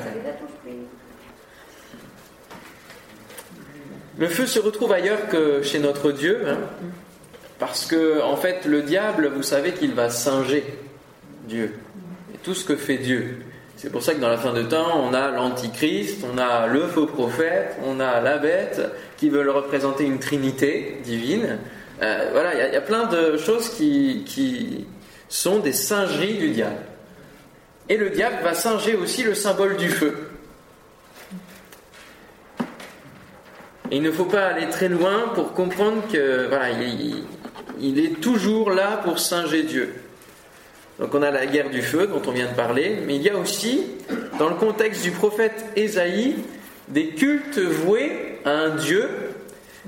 Le 4.18 4.28
feu 4.28 4.46
se 4.46 4.58
retrouve 4.60 4.92
ailleurs 4.92 5.28
que 5.28 5.62
chez 5.62 5.78
notre 5.78 6.10
Dieu, 6.12 6.40
hein, 6.46 6.58
parce 7.58 7.84
que 7.86 8.22
en 8.22 8.36
fait 8.36 8.64
le 8.64 8.82
diable, 8.82 9.30
vous 9.34 9.42
savez 9.42 9.72
qu'il 9.72 9.92
va 9.94 10.08
singer 10.10 10.64
Dieu 11.48 11.74
et 12.34 12.38
tout 12.38 12.54
ce 12.54 12.64
que 12.64 12.76
fait 12.76 12.96
Dieu. 12.96 13.38
C'est 13.86 13.92
pour 13.92 14.02
ça 14.02 14.14
que 14.14 14.20
dans 14.20 14.28
la 14.28 14.36
fin 14.36 14.52
de 14.52 14.62
temps, 14.64 15.00
on 15.00 15.14
a 15.14 15.30
l'antichrist, 15.30 16.24
on 16.34 16.38
a 16.38 16.66
le 16.66 16.88
faux 16.88 17.06
prophète, 17.06 17.76
on 17.84 18.00
a 18.00 18.20
la 18.20 18.36
bête 18.38 18.82
qui 19.16 19.28
veulent 19.28 19.48
représenter 19.48 20.02
une 20.02 20.18
trinité 20.18 20.98
divine. 21.04 21.60
Euh, 22.02 22.30
voilà, 22.32 22.66
il 22.66 22.74
y 22.74 22.76
a- 22.76 22.80
plein 22.80 23.04
de 23.06 23.36
choses 23.36 23.68
qui, 23.68 24.88
sont 25.28 25.60
des 25.60 25.72
singeries 25.72 26.34
du 26.34 26.50
diable. 26.50 26.80
Et 27.88 27.96
le 27.96 28.10
diable 28.10 28.38
va 28.42 28.54
singer 28.54 28.96
aussi 28.96 29.22
le 29.22 29.36
symbole 29.36 29.76
du 29.76 29.88
feu. 29.88 30.30
Et 33.92 33.98
il 33.98 34.02
ne 34.02 34.10
faut 34.10 34.24
pas 34.24 34.46
aller 34.46 34.68
très 34.68 34.88
loin 34.88 35.30
pour 35.32 35.52
comprendre 35.52 36.02
que 36.12 36.48
voilà, 36.48 36.70
il, 36.70 37.22
il 37.78 38.04
est 38.04 38.20
toujours 38.20 38.72
là 38.72 39.00
pour 39.04 39.20
singer 39.20 39.62
Dieu. 39.62 39.94
Donc 40.98 41.14
on 41.14 41.22
a 41.22 41.30
la 41.30 41.46
guerre 41.46 41.70
du 41.70 41.82
feu 41.82 42.06
dont 42.06 42.22
on 42.26 42.32
vient 42.32 42.48
de 42.48 42.54
parler, 42.54 42.98
mais 43.06 43.16
il 43.16 43.22
y 43.22 43.28
a 43.28 43.36
aussi, 43.36 43.84
dans 44.38 44.48
le 44.48 44.54
contexte 44.54 45.02
du 45.02 45.10
prophète 45.10 45.64
Ésaïe, 45.76 46.36
des 46.88 47.08
cultes 47.08 47.58
voués 47.58 48.38
à 48.44 48.50
un 48.50 48.76
Dieu 48.76 49.08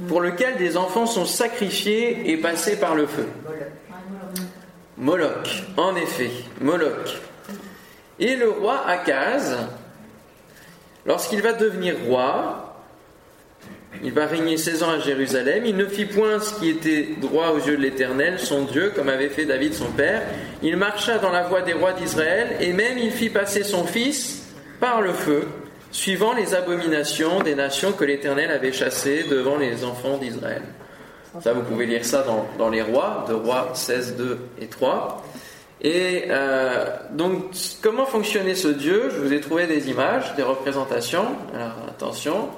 pour 0.06 0.20
lequel 0.20 0.56
des 0.56 0.76
enfants 0.76 1.06
sont 1.06 1.24
sacrifiés 1.24 2.30
et 2.30 2.36
passés 2.36 2.76
par 2.76 2.94
le 2.94 3.06
feu. 3.06 3.26
Moloch, 4.96 5.64
en 5.76 5.96
effet, 5.96 6.30
Moloch. 6.60 7.20
Et 8.18 8.36
le 8.36 8.50
roi 8.50 8.84
Akaz, 8.86 9.56
lorsqu'il 11.06 11.40
va 11.40 11.52
devenir 11.52 11.96
roi, 12.06 12.67
il 14.02 14.12
va 14.12 14.26
régner 14.26 14.56
16 14.56 14.82
ans 14.82 14.90
à 14.90 14.98
Jérusalem. 15.00 15.64
Il 15.66 15.76
ne 15.76 15.86
fit 15.86 16.04
point 16.04 16.38
ce 16.40 16.54
qui 16.58 16.68
était 16.68 17.08
droit 17.20 17.48
aux 17.48 17.58
yeux 17.58 17.76
de 17.76 17.82
l'Éternel, 17.82 18.38
son 18.38 18.64
Dieu, 18.64 18.92
comme 18.94 19.08
avait 19.08 19.28
fait 19.28 19.44
David 19.44 19.74
son 19.74 19.90
père. 19.90 20.22
Il 20.62 20.76
marcha 20.76 21.18
dans 21.18 21.30
la 21.30 21.42
voie 21.42 21.62
des 21.62 21.72
rois 21.72 21.92
d'Israël, 21.92 22.56
et 22.60 22.72
même 22.72 22.98
il 22.98 23.10
fit 23.10 23.30
passer 23.30 23.64
son 23.64 23.84
fils 23.84 24.46
par 24.80 25.00
le 25.00 25.12
feu, 25.12 25.48
suivant 25.90 26.32
les 26.32 26.54
abominations 26.54 27.40
des 27.42 27.54
nations 27.54 27.92
que 27.92 28.04
l'Éternel 28.04 28.50
avait 28.50 28.72
chassées 28.72 29.24
devant 29.28 29.56
les 29.56 29.84
enfants 29.84 30.18
d'Israël. 30.18 30.62
Ça, 31.40 31.52
vous 31.52 31.62
pouvez 31.62 31.86
lire 31.86 32.04
ça 32.04 32.22
dans, 32.22 32.46
dans 32.58 32.68
les 32.68 32.82
rois, 32.82 33.24
de 33.28 33.34
rois 33.34 33.70
16, 33.74 34.16
2 34.16 34.38
et 34.60 34.66
3. 34.66 35.22
Et 35.80 36.24
euh, 36.28 36.86
donc, 37.12 37.54
comment 37.82 38.06
fonctionnait 38.06 38.54
ce 38.54 38.68
Dieu? 38.68 39.10
Je 39.10 39.20
vous 39.20 39.32
ai 39.32 39.40
trouvé 39.40 39.66
des 39.66 39.90
images, 39.90 40.34
des 40.34 40.42
représentations. 40.42 41.26
Alors, 41.54 41.76
attention. 41.88 42.48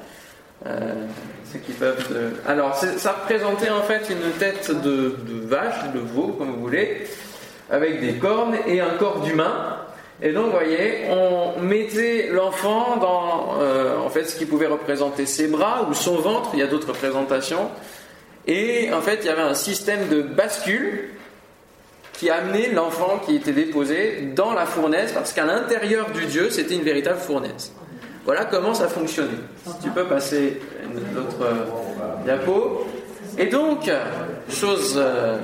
Euh, 0.67 1.07
qui 1.67 1.73
peuvent. 1.73 2.07
se- 2.07 2.49
Alors, 2.51 2.75
ça 2.77 3.13
représentait 3.23 3.71
en 3.71 3.83
fait 3.83 4.03
une 4.11 4.31
tête 4.39 4.71
de, 4.71 5.17
de 5.27 5.47
vache, 5.47 5.91
de 5.95 5.99
veau, 5.99 6.29
comme 6.39 6.53
vous 6.53 6.61
voulez, 6.61 7.07
avec 7.71 8.01
des 8.01 8.15
cornes 8.19 8.57
et 8.69 8.81
un 8.81 8.91
corps 8.99 9.21
d'humain. 9.21 9.77
Et 10.23 10.33
donc, 10.33 10.47
vous 10.47 10.53
voyez, 10.53 11.07
on 11.11 11.61
mettait 11.61 12.29
l'enfant 12.31 12.99
dans 13.01 13.55
euh, 13.61 13.97
en 13.99 14.11
fait 14.11 14.25
ce 14.27 14.37
qui 14.37 14.45
pouvait 14.45 14.67
représenter 14.67 15.27
ses 15.27 15.49
bras 15.49 15.87
ou 15.91 15.95
son 15.95 16.17
ventre. 16.17 16.51
Il 16.53 16.59
y 16.61 16.63
a 16.63 16.67
d'autres 16.67 16.89
représentations. 16.89 17.71
Et 18.47 18.93
en 18.93 19.01
fait, 19.01 19.21
il 19.23 19.27
y 19.27 19.31
avait 19.31 19.43
un 19.43 19.55
système 19.55 20.09
de 20.09 20.23
bascule 20.23 21.09
qui 22.13 22.29
amenait 22.31 22.69
l'enfant 22.73 23.19
qui 23.27 23.37
était 23.37 23.53
déposé 23.53 24.29
dans 24.37 24.53
la 24.53 24.67
fournaise, 24.67 25.13
parce 25.13 25.33
qu'à 25.33 25.47
l'intérieur 25.47 26.11
du 26.11 26.27
Dieu, 26.27 26.51
c'était 26.51 26.75
une 26.75 26.83
véritable 26.83 27.19
fournaise. 27.19 27.73
Voilà 28.25 28.45
comment 28.45 28.75
ça 28.75 28.89
fonctionnait. 28.89 29.31
Si 29.67 29.79
tu 29.83 29.91
peux 29.91 30.05
passer 30.07 30.61
une 30.85 31.19
autre 31.19 31.43
euh, 31.43 31.65
diapo. 32.25 32.87
Et 33.39 33.47
donc, 33.47 33.91
chose 34.51 34.95
euh, 34.97 35.39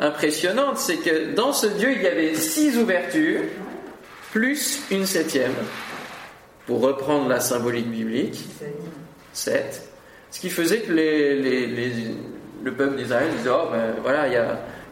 impressionnante, 0.00 0.76
c'est 0.78 0.96
que 0.96 1.34
dans 1.34 1.52
ce 1.52 1.66
Dieu, 1.68 1.92
il 1.94 2.02
y 2.02 2.06
avait 2.06 2.34
six 2.34 2.76
ouvertures 2.76 3.42
plus 4.32 4.82
une 4.90 5.06
septième, 5.06 5.52
pour 6.66 6.80
reprendre 6.82 7.28
la 7.28 7.40
symbolique 7.40 7.90
biblique, 7.90 8.44
7. 9.32 9.88
Ce 10.30 10.40
qui 10.40 10.50
faisait 10.50 10.80
que 10.80 10.92
les, 10.92 11.36
les- 11.36 11.92
le 12.62 12.72
peuple 12.74 12.96
d'Israël 12.96 13.28
disait 13.38 13.50
Oh, 13.50 13.68
ben 13.72 13.94
voilà, 14.02 14.26
il 14.26 14.34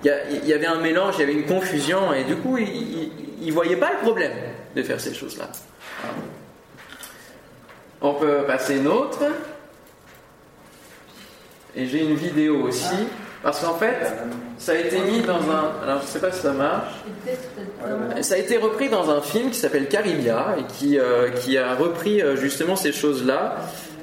y, 0.08 0.10
il 0.42 0.48
y 0.48 0.52
avait 0.54 0.66
un 0.66 0.80
mélange, 0.80 1.14
il 1.18 1.20
y 1.20 1.24
avait 1.24 1.34
une 1.34 1.44
confusion, 1.46 2.14
et 2.14 2.24
du 2.24 2.36
coup, 2.36 2.56
ils 2.56 3.10
ne 3.44 3.52
voyaient 3.52 3.76
pas 3.76 3.90
le 3.92 3.98
problème 3.98 4.32
de 4.74 4.82
faire 4.82 5.00
ces 5.00 5.12
choses-là. 5.12 5.50
On 8.06 8.14
peut 8.14 8.44
passer 8.46 8.76
une 8.76 8.86
autre. 8.86 9.18
Et 11.74 11.86
j'ai 11.86 12.04
une 12.04 12.14
vidéo 12.14 12.62
aussi, 12.62 12.94
parce 13.42 13.60
qu'en 13.60 13.74
fait, 13.74 13.96
ça 14.58 14.72
a 14.72 14.74
été 14.76 15.00
mis 15.00 15.22
dans 15.22 15.40
un. 15.50 15.72
Alors, 15.82 16.02
je 16.02 16.06
sais 16.06 16.20
pas 16.20 16.30
si 16.30 16.40
ça 16.40 16.52
marche. 16.52 16.94
Ça 18.20 18.36
a 18.36 18.38
été 18.38 18.58
repris 18.58 18.88
dans 18.88 19.10
un 19.10 19.20
film 19.20 19.50
qui 19.50 19.58
s'appelle 19.58 19.88
Caribia 19.88 20.54
et 20.56 20.72
qui, 20.72 21.00
euh, 21.00 21.30
qui 21.30 21.58
a 21.58 21.74
repris 21.74 22.22
euh, 22.22 22.36
justement 22.36 22.76
ces 22.76 22.92
choses-là. 22.92 23.56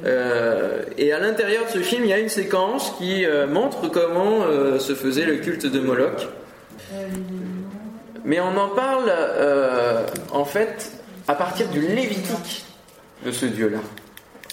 Euh, 0.04 0.82
et 0.98 1.14
à 1.14 1.20
l'intérieur 1.20 1.64
de 1.66 1.70
ce 1.70 1.80
film, 1.80 2.04
il 2.04 2.10
y 2.10 2.14
a 2.14 2.20
une 2.20 2.28
séquence 2.28 2.94
qui 2.98 3.26
montre 3.50 3.88
comment 3.88 4.42
se 4.80 4.96
faisait 4.96 5.26
le 5.26 5.38
culte 5.38 5.66
de 5.66 5.80
Moloch. 5.80 6.28
Mais 8.26 8.42
on 8.42 8.58
en 8.58 8.68
parle 8.68 9.14
en 10.34 10.44
fait 10.44 10.92
à 11.30 11.36
partir 11.36 11.70
du 11.70 11.80
Lévitique 11.80 12.66
de 13.24 13.32
ce 13.32 13.46
dieu-là. 13.46 13.80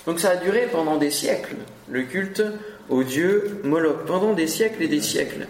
Donc 0.07 0.21
ça 0.21 0.31
a 0.31 0.37
duré 0.37 0.69
pendant 0.73 0.97
des 0.97 1.11
siècles, 1.11 1.57
le 1.91 2.03
culte 2.03 2.43
au 2.89 3.03
dieu 3.03 3.61
Moloch, 3.65 4.05
pendant 4.07 4.33
des 4.33 4.47
siècles 4.47 4.83
et 4.83 4.89
des 4.89 5.01
siècles. 5.01 5.47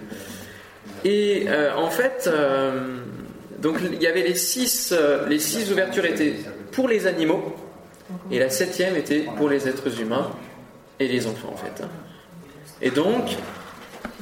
Et 1.04 1.46
euh, 1.48 1.74
en 1.76 1.88
fait, 1.88 2.28
euh, 2.30 2.98
donc 3.58 3.76
il 3.82 4.02
y 4.02 4.06
avait 4.06 4.22
les 4.22 4.34
six, 4.34 4.92
euh, 4.92 5.26
les 5.28 5.38
six 5.38 5.70
ouvertures 5.70 6.04
étaient 6.04 6.34
pour 6.72 6.88
les 6.88 7.06
animaux, 7.06 7.54
et 8.30 8.38
la 8.38 8.50
septième 8.50 8.96
était 8.96 9.26
pour 9.36 9.48
les 9.48 9.68
êtres 9.68 10.00
humains 10.00 10.30
et 10.98 11.06
les 11.06 11.26
enfants 11.26 11.52
en 11.52 11.56
fait. 11.56 11.82
Et 12.82 12.90
donc, 12.90 13.36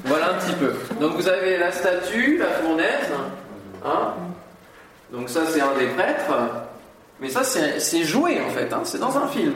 voilà 0.04 0.32
un 0.32 0.34
petit 0.34 0.54
peu. 0.54 0.72
Donc 1.00 1.16
vous 1.16 1.28
avez 1.28 1.56
la 1.56 1.72
statue, 1.72 2.38
la 2.38 2.46
fournaise, 2.46 3.08
hein. 3.84 4.14
donc 5.10 5.28
ça 5.30 5.40
c'est 5.48 5.60
un 5.60 5.76
des 5.78 5.86
prêtres, 5.86 6.32
mais 7.20 7.28
ça 7.28 7.42
c'est 7.44 8.04
joué 8.04 8.38
en 8.40 8.50
fait, 8.50 8.72
hein. 8.72 8.80
c'est 8.84 8.98
dans 9.00 9.16
un 9.16 9.26
film, 9.28 9.54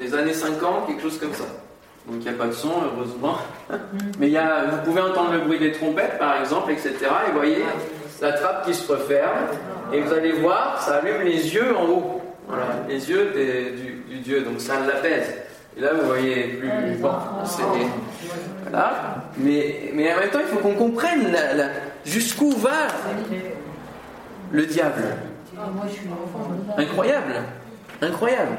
des 0.00 0.14
années 0.14 0.34
50, 0.34 0.86
quelque 0.86 1.02
chose 1.02 1.18
comme 1.18 1.32
ça. 1.34 1.44
Donc 2.06 2.16
il 2.20 2.22
n'y 2.22 2.28
a 2.28 2.32
pas 2.38 2.46
de 2.48 2.52
son, 2.52 2.68
heureusement. 2.94 3.38
Mais 4.18 4.26
il 4.26 4.32
y 4.32 4.36
a, 4.36 4.66
vous 4.66 4.76
pouvez 4.90 5.00
entendre 5.00 5.32
le 5.32 5.38
bruit 5.38 5.58
des 5.58 5.72
trompettes, 5.72 6.18
par 6.18 6.38
exemple, 6.38 6.70
etc. 6.72 6.92
Et 7.00 7.30
vous 7.30 7.36
voyez 7.38 7.64
la 8.20 8.32
trappe 8.32 8.66
qui 8.66 8.74
se 8.74 8.92
referme. 8.92 9.46
Et 9.90 10.00
vous 10.02 10.12
allez 10.12 10.32
voir, 10.32 10.82
ça 10.82 10.96
allume 10.96 11.22
les 11.22 11.54
yeux 11.54 11.74
en 11.74 11.84
haut. 11.86 12.20
Voilà, 12.46 12.64
les 12.90 13.08
yeux 13.08 13.30
des- 13.34 13.70
du, 13.70 13.92
du 14.16 14.20
dieu. 14.20 14.42
Donc 14.42 14.60
ça 14.60 14.74
l'apaise. 14.86 15.32
Et 15.78 15.80
là, 15.80 15.94
vous 15.94 16.06
voyez 16.06 16.42
plus. 16.58 16.68
Bon. 17.00 17.08
Voilà. 18.68 19.16
Mais, 19.38 19.90
mais 19.94 20.12
en 20.12 20.18
même 20.20 20.28
temps, 20.30 20.40
il 20.40 20.46
faut 20.54 20.58
qu'on 20.58 20.74
comprenne 20.74 21.34
jusqu'où 22.04 22.50
va 22.50 22.88
le 24.52 24.66
diable. 24.66 25.02
Enfant. 25.58 26.50
Incroyable. 26.76 27.34
Incroyable. 28.02 28.56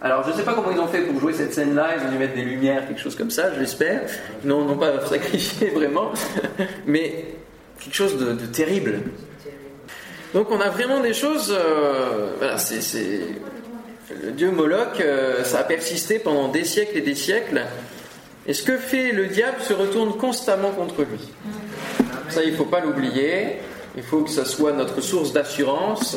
Alors, 0.00 0.22
je 0.24 0.30
ne 0.30 0.36
sais 0.36 0.42
pas 0.44 0.54
comment 0.54 0.70
ils 0.70 0.78
ont 0.78 0.86
fait 0.86 1.00
pour 1.02 1.18
jouer 1.20 1.32
cette 1.32 1.52
scène-là. 1.52 1.88
Ils 1.96 2.06
ont 2.06 2.10
dû 2.12 2.18
mettre 2.18 2.34
des 2.34 2.42
lumières, 2.42 2.86
quelque 2.86 3.00
chose 3.00 3.16
comme 3.16 3.30
ça, 3.30 3.52
je 3.54 3.60
l'espère. 3.60 4.02
Non, 4.44 4.64
non 4.64 4.76
pas 4.76 5.04
sacrifié 5.06 5.70
vraiment, 5.70 6.12
mais 6.86 7.26
quelque 7.80 7.94
chose 7.94 8.16
de, 8.16 8.32
terrible. 8.46 9.00
Donc, 10.34 10.50
on 10.50 10.60
a 10.60 10.68
vraiment 10.68 11.00
des 11.00 11.14
choses. 11.14 11.54
euh, 11.56 12.32
voilà, 12.38 12.58
c'est- 12.58 13.20
le 14.22 14.30
dieu 14.32 14.50
Moloch. 14.50 15.00
euh, 15.00 15.44
ça 15.44 15.60
a 15.60 15.64
persisté 15.64 16.18
pendant 16.18 16.48
des 16.48 16.64
siècles 16.64 16.96
et 16.98 17.02
des 17.02 17.14
siècles. 17.14 17.62
Et 18.46 18.54
ce 18.54 18.62
que 18.62 18.76
fait 18.78 19.12
le 19.12 19.26
diable 19.26 19.60
se 19.60 19.74
retourne 19.74 20.16
constamment 20.16 20.70
contre 20.70 21.02
lui? 21.02 21.20
Ça, 22.30 22.42
il 22.42 22.52
ne 22.52 22.56
faut 22.56 22.64
pas 22.64 22.80
l'oublier. 22.80 23.56
Il 23.98 24.04
faut 24.04 24.20
que 24.20 24.30
ça 24.30 24.44
soit 24.44 24.72
notre 24.72 25.00
source 25.00 25.32
d'assurance. 25.32 26.16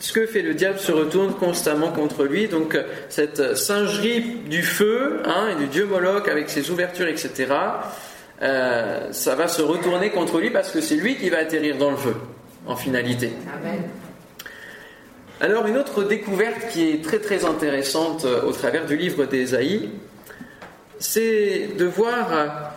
Ce 0.00 0.12
que 0.12 0.26
fait 0.26 0.42
le 0.42 0.54
diable 0.54 0.80
se 0.80 0.90
retourne 0.90 1.32
constamment 1.34 1.92
contre 1.92 2.24
lui. 2.24 2.48
Donc, 2.48 2.76
cette 3.08 3.56
singerie 3.56 4.22
du 4.50 4.64
feu 4.64 5.22
hein, 5.24 5.50
et 5.52 5.54
du 5.54 5.68
dieu 5.68 5.86
Moloch 5.86 6.26
avec 6.26 6.50
ses 6.50 6.68
ouvertures, 6.72 7.06
etc., 7.06 7.46
euh, 8.42 9.12
ça 9.12 9.36
va 9.36 9.46
se 9.46 9.62
retourner 9.62 10.10
contre 10.10 10.40
lui 10.40 10.50
parce 10.50 10.72
que 10.72 10.80
c'est 10.80 10.96
lui 10.96 11.16
qui 11.16 11.30
va 11.30 11.38
atterrir 11.38 11.78
dans 11.78 11.92
le 11.92 11.96
feu, 11.96 12.16
en 12.66 12.74
finalité. 12.74 13.30
Alors, 15.40 15.68
une 15.68 15.76
autre 15.76 16.02
découverte 16.02 16.70
qui 16.72 16.90
est 16.90 17.04
très 17.04 17.20
très 17.20 17.44
intéressante 17.44 18.24
euh, 18.24 18.42
au 18.42 18.50
travers 18.50 18.84
du 18.84 18.96
livre 18.96 19.26
d'Ésaïe, 19.26 19.90
c'est 20.98 21.68
de 21.78 21.84
voir 21.84 22.74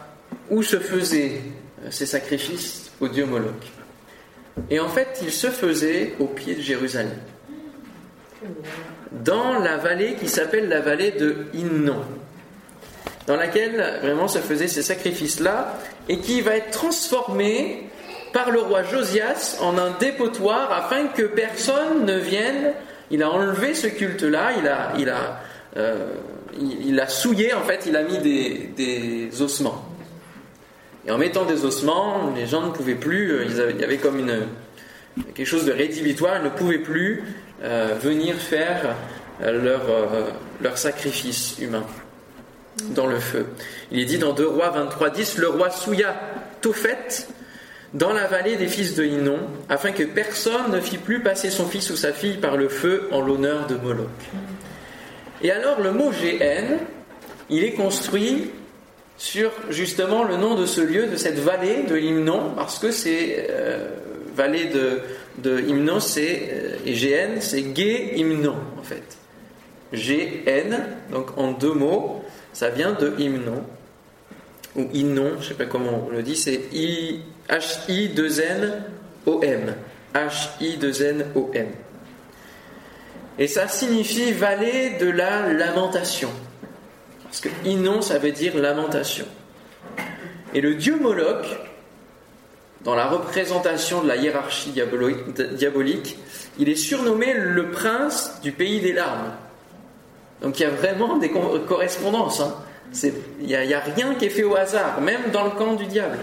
où 0.51 0.61
se 0.61 0.77
faisaient 0.77 1.41
euh, 1.83 1.87
ces 1.89 2.05
sacrifices 2.05 2.91
au 3.01 3.07
dieu 3.07 3.25
Moloch. 3.25 3.78
Et 4.69 4.79
en 4.79 4.89
fait, 4.89 5.19
ils 5.23 5.31
se 5.31 5.47
faisaient 5.47 6.13
au 6.19 6.25
pied 6.25 6.55
de 6.55 6.61
Jérusalem, 6.61 7.17
dans 9.11 9.59
la 9.59 9.77
vallée 9.77 10.15
qui 10.15 10.27
s'appelle 10.27 10.69
la 10.69 10.81
vallée 10.81 11.11
de 11.11 11.47
Hinnom, 11.53 12.03
dans 13.27 13.35
laquelle 13.35 13.99
vraiment 14.01 14.27
se 14.27 14.39
faisaient 14.39 14.67
ces 14.67 14.81
sacrifices-là, 14.81 15.77
et 16.07 16.19
qui 16.19 16.41
va 16.41 16.55
être 16.55 16.71
transformée 16.71 17.83
par 18.33 18.51
le 18.51 18.61
roi 18.61 18.83
Josias 18.83 19.57
en 19.61 19.77
un 19.77 19.91
dépotoir 19.99 20.71
afin 20.71 21.07
que 21.07 21.23
personne 21.23 22.05
ne 22.05 22.17
vienne. 22.17 22.73
Il 23.11 23.23
a 23.23 23.29
enlevé 23.29 23.73
ce 23.73 23.87
culte-là, 23.87 24.51
il 24.59 24.67
a, 24.67 24.93
il 24.99 25.09
a, 25.09 25.41
euh, 25.77 26.13
il, 26.59 26.89
il 26.89 27.05
souillé, 27.07 27.53
en 27.53 27.63
fait, 27.63 27.85
il 27.87 27.95
a 27.95 28.03
mis 28.03 28.19
des 28.19 29.41
ossements. 29.41 29.88
Et 31.09 31.11
en 31.11 31.17
mettant 31.17 31.43
des 31.43 31.65
ossements, 31.65 32.31
les 32.35 32.45
gens 32.45 32.67
ne 32.67 32.71
pouvaient 32.71 32.93
plus, 32.93 33.31
euh, 33.31 33.71
il 33.71 33.81
y 33.81 33.83
avait 33.83 33.97
comme 33.97 34.19
une, 34.19 34.43
quelque 35.33 35.47
chose 35.47 35.65
de 35.65 35.71
rédhibitoire, 35.71 36.37
ils 36.37 36.43
ne 36.43 36.49
pouvaient 36.49 36.77
plus 36.77 37.23
euh, 37.63 37.95
venir 37.99 38.35
faire 38.35 38.95
euh, 39.41 39.63
leur, 39.63 39.81
leur 40.61 40.77
sacrifice 40.77 41.57
humain 41.59 41.83
dans 42.91 43.07
le 43.07 43.19
feu. 43.19 43.47
Il 43.91 43.99
est 43.99 44.05
dit 44.05 44.19
dans 44.19 44.33
2 44.33 44.47
Rois 44.49 44.71
23.10, 44.71 45.39
le 45.39 45.49
roi 45.49 45.71
souilla 45.71 46.13
Tophet 46.61 47.25
dans 47.95 48.13
la 48.13 48.27
vallée 48.27 48.55
des 48.55 48.67
fils 48.67 48.93
de 48.93 49.03
Hinnom, 49.03 49.39
afin 49.67 49.91
que 49.91 50.03
personne 50.03 50.71
ne 50.71 50.79
fît 50.79 50.99
plus 50.99 51.23
passer 51.23 51.49
son 51.49 51.65
fils 51.65 51.89
ou 51.89 51.95
sa 51.95 52.13
fille 52.13 52.37
par 52.37 52.55
le 52.55 52.69
feu 52.69 53.09
en 53.11 53.21
l'honneur 53.21 53.65
de 53.65 53.77
Moloch. 53.77 54.07
Et 55.41 55.49
alors 55.49 55.81
le 55.81 55.91
mot 55.91 56.11
GN, 56.11 56.77
il 57.49 57.63
est 57.63 57.73
construit 57.73 58.51
sur 59.19 59.51
justement 59.69 60.23
le 60.23 60.37
nom 60.37 60.55
de 60.55 60.65
ce 60.65 60.81
lieu, 60.81 61.05
de 61.05 61.17
cette 61.17 61.37
vallée 61.37 61.83
de 61.83 61.97
Hymnon, 61.97 62.53
parce 62.55 62.79
que 62.79 62.89
c'est 62.89 63.47
euh, 63.49 63.89
vallée 64.33 64.67
de, 64.67 65.01
de 65.39 65.59
Hymnon, 65.59 65.99
c'est 65.99 66.49
euh, 66.51 66.77
GN, 66.85 67.41
c'est 67.41 67.61
Gay 67.61 68.13
Hymnon 68.15 68.55
en 68.79 68.83
fait. 68.83 69.17
GN, 69.93 70.77
donc 71.11 71.37
en 71.37 71.51
deux 71.51 71.73
mots, 71.73 72.23
ça 72.53 72.69
vient 72.69 72.93
de 72.93 73.13
Hymnon 73.19 73.63
ou 74.77 74.87
Hymnon, 74.93 75.33
je 75.41 75.49
sais 75.49 75.53
pas 75.53 75.65
comment 75.65 76.07
on 76.07 76.09
le 76.09 76.23
dit, 76.23 76.37
c'est 76.37 76.61
I 76.71 77.19
H 77.49 77.89
I 77.89 78.09
2 78.09 78.41
N 78.41 78.83
O 79.25 79.41
M. 79.43 79.75
H 80.13 80.49
I 80.61 80.77
2 80.77 81.03
N 81.03 81.25
O 81.35 81.51
M. 81.53 81.67
Et 83.37 83.47
ça 83.47 83.67
signifie 83.67 84.31
vallée 84.31 84.91
de 84.99 85.09
la 85.09 85.51
lamentation. 85.51 86.29
Parce 87.29 87.41
que 87.41 87.49
Inon, 87.65 88.01
ça 88.01 88.17
veut 88.17 88.31
dire 88.31 88.57
lamentation. 88.57 89.25
Et 90.53 90.61
le 90.61 90.75
dieu 90.75 90.97
Moloch, 90.99 91.45
dans 92.81 92.95
la 92.95 93.05
représentation 93.07 94.01
de 94.01 94.07
la 94.07 94.15
hiérarchie 94.15 94.71
diabolique, 94.71 96.17
il 96.57 96.69
est 96.69 96.75
surnommé 96.75 97.33
le 97.33 97.69
prince 97.69 98.39
du 98.41 98.51
pays 98.51 98.79
des 98.79 98.93
larmes. 98.93 99.31
Donc 100.41 100.59
il 100.59 100.63
y 100.63 100.65
a 100.65 100.69
vraiment 100.69 101.17
des 101.17 101.29
co- 101.29 101.59
correspondances. 101.67 102.39
hein. 102.39 102.55
Il 103.41 103.45
n'y 103.47 103.55
a 103.73 103.79
rien 103.81 104.15
qui 104.15 104.25
est 104.25 104.29
fait 104.29 104.43
au 104.43 104.55
hasard, 104.55 104.99
même 105.01 105.29
dans 105.31 105.43
le 105.43 105.51
camp 105.51 105.73
du 105.75 105.85
diable. 105.85 106.17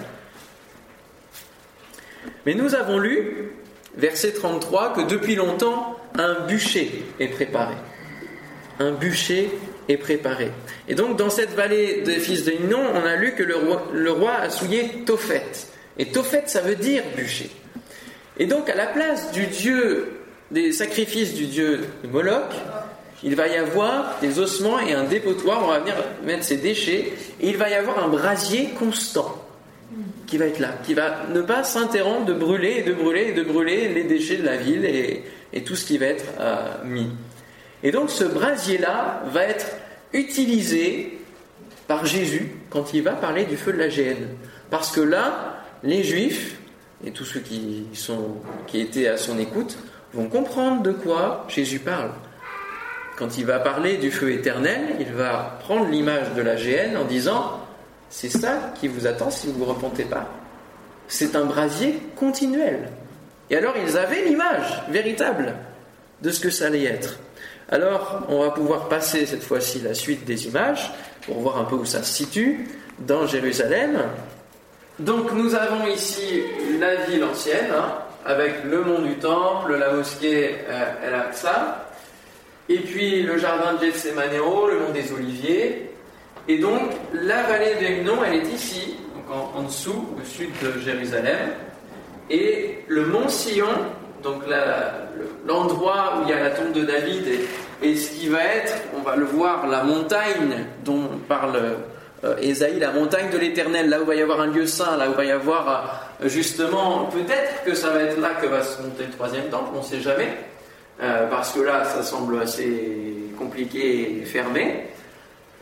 Mais 2.45 2.55
nous 2.55 2.75
avons 2.75 2.99
lu, 2.99 3.51
verset 3.97 4.33
33, 4.33 4.95
que 4.95 5.03
depuis 5.03 5.35
longtemps, 5.37 5.97
un 6.19 6.47
bûcher 6.47 7.05
est 7.21 7.29
préparé. 7.29 7.75
Un 8.81 8.93
bûcher 8.93 9.51
est 9.89 9.97
préparé. 9.97 10.51
Et 10.89 10.95
donc, 10.95 11.17
dans 11.17 11.31
cette 11.31 11.55
vallée 11.55 12.03
des 12.03 12.19
fils 12.19 12.45
de 12.45 12.53
Hinnon, 12.53 12.83
on 12.95 13.07
a 13.07 13.17
lu 13.17 13.35
que 13.35 13.43
le 13.43 13.57
roi, 13.57 13.89
le 13.93 14.11
roi 14.11 14.35
a 14.35 14.51
souillé 14.51 15.05
Tophet. 15.05 15.43
Et 15.99 16.07
Tophet, 16.07 16.45
ça 16.47 16.61
veut 16.61 16.77
dire 16.77 17.03
bûcher. 17.17 17.51
Et 18.39 18.47
donc, 18.47 18.69
à 18.69 18.75
la 18.75 18.87
place 18.87 19.33
du 19.33 19.47
dieu, 19.47 20.09
des 20.51 20.73
sacrifices 20.73 21.35
du 21.35 21.47
dieu 21.47 21.81
de 22.03 22.09
Moloch, 22.09 22.53
il 23.23 23.35
va 23.35 23.49
y 23.49 23.57
avoir 23.57 24.19
des 24.21 24.39
ossements 24.39 24.79
et 24.79 24.93
un 24.93 25.05
dépotoir. 25.05 25.63
On 25.65 25.69
va 25.69 25.79
venir 25.79 25.95
mettre 26.25 26.45
ces 26.45 26.59
déchets. 26.59 27.13
Et 27.41 27.49
il 27.49 27.57
va 27.57 27.71
y 27.71 27.75
avoir 27.75 28.05
un 28.05 28.09
brasier 28.09 28.71
constant. 28.79 29.43
qui 30.27 30.37
va 30.39 30.47
être 30.47 30.59
là, 30.59 30.75
qui 30.85 30.95
va 30.95 31.27
ne 31.33 31.41
pas 31.41 31.63
s'interrompre 31.63 32.27
de 32.27 32.35
brûler 32.35 32.79
et 32.79 32.83
de 32.83 32.93
brûler 32.93 33.29
et 33.29 33.33
de 33.33 33.45
brûler 33.45 33.89
les 33.89 34.03
déchets 34.05 34.37
de 34.39 34.45
la 34.45 34.57
ville 34.57 34.85
et, 34.85 35.23
tout 35.65 35.77
ce 35.77 35.87
qui 35.87 35.97
va 35.97 36.07
être 36.07 36.25
euh, 36.39 36.85
mis. 36.85 37.09
Et 37.87 37.93
donc 37.93 38.11
ce 38.11 38.25
brasier-là 38.25 39.23
va 39.27 39.45
être 39.45 39.77
utilisé 40.13 41.21
par 41.87 42.05
Jésus 42.05 42.51
quand 42.69 42.93
il 42.93 43.05
va 43.05 43.13
parler 43.13 43.45
du 43.45 43.57
feu 43.57 43.73
de 43.73 43.79
la 43.79 43.89
géhenne. 43.89 44.27
Parce 44.71 44.91
que 44.91 45.01
là, 45.01 45.63
les 45.85 46.03
Juifs 46.03 46.57
et 47.07 47.13
tous 47.13 47.25
ceux 47.25 47.39
qui, 47.39 47.87
sont, 47.93 48.39
qui 48.67 48.81
étaient 48.81 49.07
à 49.07 49.17
son 49.17 49.39
écoute 49.39 49.79
vont 50.15 50.27
comprendre 50.27 50.83
de 50.83 50.91
quoi 50.91 51.47
Jésus 51.47 51.79
parle. 51.79 52.11
Quand 53.17 53.39
il 53.39 53.47
va 53.47 53.61
parler 53.61 53.99
du 53.99 54.11
feu 54.11 54.33
éternel, 54.33 54.97
il 54.99 55.13
va 55.13 55.57
prendre 55.61 55.89
l'image 55.89 56.35
de 56.35 56.43
la 56.43 56.57
géhenne 56.57 56.97
en 56.97 57.05
disant 57.05 57.61
C'est 58.11 58.31
ça 58.31 58.73
qui 58.81 58.89
vous 58.89 59.07
attend 59.07 59.31
si 59.31 59.47
vous 59.47 59.53
ne 59.53 59.59
vous 59.59 59.65
repentez 59.65 60.07
pas. 60.07 60.29
C'est 61.07 61.37
un 61.37 61.45
brasier 61.45 62.01
continuel. 62.17 62.89
Et 63.49 63.57
alors 63.57 63.75
ils 63.81 63.97
avaient 63.97 64.25
l'image 64.25 64.83
véritable 64.89 65.55
de 66.21 66.31
ce 66.31 66.41
que 66.41 66.51
ça 66.51 66.67
allait 66.67 66.83
être. 66.83 67.21
Alors 67.69 68.23
on 68.29 68.43
va 68.43 68.51
pouvoir 68.51 68.89
passer 68.89 69.27
cette 69.27 69.43
fois-ci 69.43 69.81
la 69.81 69.95
suite 69.95 70.25
des 70.25 70.47
images 70.47 70.93
pour 71.23 71.41
voir 71.41 71.59
un 71.59 71.65
peu 71.65 71.75
où 71.75 71.85
ça 71.85 72.03
se 72.03 72.15
situe 72.15 72.69
dans 73.01 73.27
Jérusalem. 73.27 74.03
Donc 75.01 75.33
nous 75.33 75.55
avons 75.55 75.87
ici 75.89 76.43
la 76.79 76.95
ville 77.07 77.25
ancienne, 77.25 77.71
hein, 77.77 77.99
avec 78.25 78.65
le 78.65 78.83
mont 78.83 79.01
du 79.01 79.17
Temple, 79.17 79.77
la 79.77 79.93
mosquée 79.93 80.59
euh, 80.69 81.07
El-Aqsa, 81.07 81.87
et 82.69 82.79
puis 82.79 83.23
le 83.23 83.37
jardin 83.37 83.75
de 83.75 83.85
Gethsemane, 83.85 84.31
le 84.33 84.79
mont 84.79 84.93
des 84.93 85.13
Oliviers. 85.13 85.91
Et 86.49 86.59
donc 86.59 86.93
la 87.13 87.43
vallée 87.43 87.75
de 87.75 88.25
elle 88.25 88.35
est 88.35 88.55
ici, 88.55 88.97
donc 89.15 89.57
en, 89.57 89.63
dessous, 89.63 90.07
au 90.17 90.25
sud 90.25 90.51
de 90.63 90.81
Jérusalem. 90.81 91.51
Et 92.31 92.85
le 92.87 93.07
mont 93.07 93.29
Sion, 93.29 93.67
donc 94.27 94.43
l'endroit 95.47 96.19
où 96.19 96.23
il 96.25 96.31
y 96.31 96.33
a 96.33 96.41
la 96.41 96.51
tombe 96.51 96.73
de 96.73 96.83
David, 96.83 97.27
et, 97.29 97.89
et, 97.89 97.97
ce 97.97 98.11
qui 98.11 98.29
va 98.29 98.43
être, 98.43 98.75
on 98.99 99.03
va 99.03 99.15
le 99.15 99.25
voir, 99.25 99.67
la 99.69 99.85
montagne 99.85 100.67
dont 100.85 101.09
parle 101.29 101.57
euh, 102.25 102.55
la 102.81 102.91
montagne 102.91 103.31
de 103.31 103.39
l'éternel, 103.39 103.89
là 103.89 104.01
où 104.01 104.05
va 104.05 104.15
y 104.15 104.23
avoir 104.23 104.41
un 104.41 104.49
lieu 104.49 104.67
saint, 104.67 104.97
là 104.97 105.09
où 105.09 105.15
va 105.15 105.25
y 105.25 105.31
avoir 105.31 106.11
euh, 106.23 106.29
justement, 106.29 107.05
peut-être 107.05 107.63
que 107.65 107.75
ça 107.75 107.91
va 107.91 108.03
être 108.03 108.21
là 108.21 108.31
que 108.41 108.47
va 108.47 108.63
se 108.63 108.83
monter 108.83 109.05
le 109.05 109.13
troisième 109.13 109.45
temple, 109.45 109.71
on 109.75 109.79
ne 109.79 109.85
sait 109.85 110.01
jamais, 110.01 110.29
euh, 111.03 111.29
parce 111.29 111.53
que 111.53 111.61
là 111.61 111.85
ça 111.85 112.03
semble 112.03 112.41
assez 112.41 113.31
compliqué 113.39 114.21
et 114.21 114.25
fermé. 114.25 114.89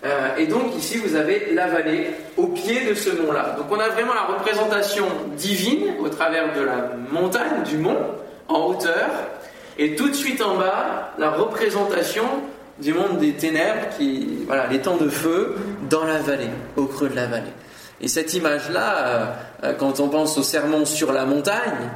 Euh, 0.05 0.37
et 0.37 0.47
donc 0.47 0.77
ici 0.77 0.99
vous 0.99 1.17
avez 1.17 1.55
la 1.55 1.67
vallée 1.67 2.11
au 2.37 2.49
pied 2.49 2.89
de 2.89 2.95
ce 2.95 3.11
mont-là. 3.11 3.57
Donc 3.57 3.67
on 3.71 3.81
a 3.81 3.89
vraiment 3.89 4.15
la 4.15 4.35
représentation 4.35 5.07
divine 5.37 5.95
au 5.99 6.09
travers 6.09 6.55
de 6.55 6.61
la 6.61 6.91
montagne, 7.11 7.63
du 7.65 7.79
mont, 7.79 7.97
en 8.49 8.67
hauteur, 8.67 9.11
et 9.79 9.97
tout 9.97 10.09
de 10.09 10.15
suite 10.15 10.41
en 10.41 10.57
bas, 10.57 11.13
la 11.19 11.31
représentation 11.31 12.25
du 12.81 12.93
monde 12.93 13.19
des 13.19 13.33
ténèbres, 13.33 13.89
qui, 13.97 14.39
voilà, 14.47 14.67
les 14.67 14.81
temps 14.81 14.97
de 14.97 15.09
feu 15.09 15.57
dans 15.89 16.05
la 16.05 16.19
vallée, 16.19 16.51
au 16.77 16.85
creux 16.85 17.09
de 17.09 17.17
la 17.17 17.27
vallée. 17.27 17.53
Et 18.01 18.09
cette 18.09 18.35
image-là, 18.35 19.07
euh, 19.07 19.25
euh, 19.65 19.73
quand 19.75 20.01
on 20.01 20.09
pense 20.09 20.37
au 20.37 20.43
sermon 20.43 20.85
sur 20.85 21.13
la 21.13 21.25
montagne, 21.25 21.91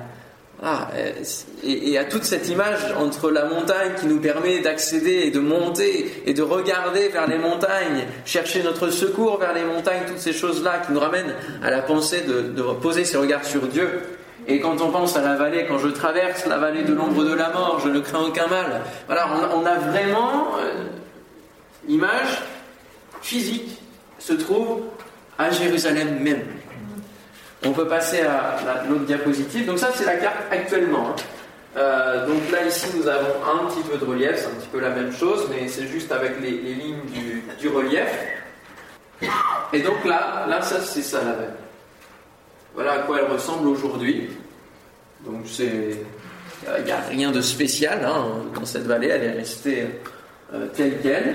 ah, 0.61 0.89
et, 1.63 1.97
à 1.99 2.05
toute 2.05 2.25
cette 2.25 2.49
image 2.49 2.81
entre 2.99 3.31
la 3.31 3.45
montagne 3.45 3.93
qui 4.01 4.07
nous 4.07 4.19
permet 4.19 4.59
d'accéder 4.59 5.23
et 5.27 5.31
de 5.31 5.39
monter 5.39 6.23
et 6.27 6.35
de 6.35 6.43
regarder 6.43 7.09
vers 7.11 7.29
les 7.29 7.39
montagnes, 7.39 8.07
chercher 8.25 8.65
notre 8.65 8.91
secours 8.91 9.39
vers 9.39 9.53
les 9.53 9.63
montagnes, 9.63 10.03
toutes 10.09 10.19
ces 10.19 10.33
choses-là 10.33 10.83
qui 10.85 10.93
nous 10.93 10.99
ramènent 10.99 11.35
à 11.63 11.71
la 11.71 11.81
pensée 11.81 12.23
de, 12.23 12.41
de 12.41 12.63
poser 12.75 13.05
ses 13.05 13.19
regards 13.19 13.45
sur 13.45 13.69
Dieu 13.69 14.18
et 14.51 14.61
quand 14.61 14.81
on 14.81 14.91
pense 14.91 15.15
à 15.15 15.21
la 15.21 15.37
vallée, 15.37 15.67
quand 15.69 15.79
je 15.79 15.89
traverse 15.89 16.47
la 16.47 16.57
vallée 16.57 16.83
de 16.83 16.95
l'ombre 16.95 17.23
de 17.23 17.35
la 17.35 17.51
mort, 17.51 17.81
je 17.85 17.91
ne 17.91 18.01
crains 18.01 18.23
aucun 18.23 18.47
mal. 18.47 18.81
Voilà, 19.07 19.29
on, 19.55 19.67
a 19.67 19.75
vraiment 19.75 20.57
euh, 20.59 20.87
l'image 21.87 22.43
physique 23.21 23.79
se 24.19 24.33
trouve 24.33 24.85
à 25.37 25.51
Jérusalem 25.51 26.21
même. 26.21 26.45
On 27.63 27.73
peut 27.73 27.87
passer 27.87 28.23
à 28.23 28.57
l'autre 28.89 29.05
diapositive. 29.05 29.67
Donc 29.67 29.79
ça, 29.79 29.91
c'est 29.95 30.07
la 30.07 30.17
carte 30.17 30.37
actuellement. 30.51 31.11
Hein. 31.11 31.17
Euh, 31.77 32.27
donc 32.27 32.51
là, 32.51 32.65
ici, 32.65 32.87
nous 32.97 33.07
avons 33.07 33.35
un 33.45 33.67
petit 33.67 33.83
peu 33.83 33.99
de 33.99 34.05
relief. 34.05 34.37
C'est 34.37 34.47
un 34.47 34.61
petit 34.61 34.69
peu 34.69 34.81
la 34.81 34.91
même 34.91 35.13
chose, 35.13 35.47
mais 35.51 35.69
c'est 35.69 35.87
juste 35.89 36.11
avec 36.11 36.41
les, 36.41 36.53
lignes 36.53 37.05
du, 37.13 37.43
du, 37.61 37.69
relief. 37.69 38.09
Et 39.75 39.81
donc 39.83 40.03
là, 40.07 40.47
là, 40.49 40.63
ça, 40.63 40.81
c'est 40.81 41.03
ça 41.03 41.19
la 41.19 41.33
vallée. 41.33 41.49
Voilà 42.75 42.93
à 42.93 42.99
quoi 43.01 43.19
elle 43.19 43.31
ressemble 43.31 43.69
aujourd'hui. 43.69 44.31
Donc 45.25 45.43
c'est, 45.47 45.97
il 46.79 46.85
n'y 46.85 46.93
a 46.93 47.01
rien 47.01 47.31
de 47.31 47.41
spécial 47.41 48.05
hein, 48.05 48.27
dans 48.55 48.65
cette 48.65 48.85
vallée, 48.85 49.09
elle 49.09 49.25
est 49.25 49.33
restée 49.33 49.87
euh, 50.55 50.67
telle 50.75 51.01
qu'elle. 51.01 51.35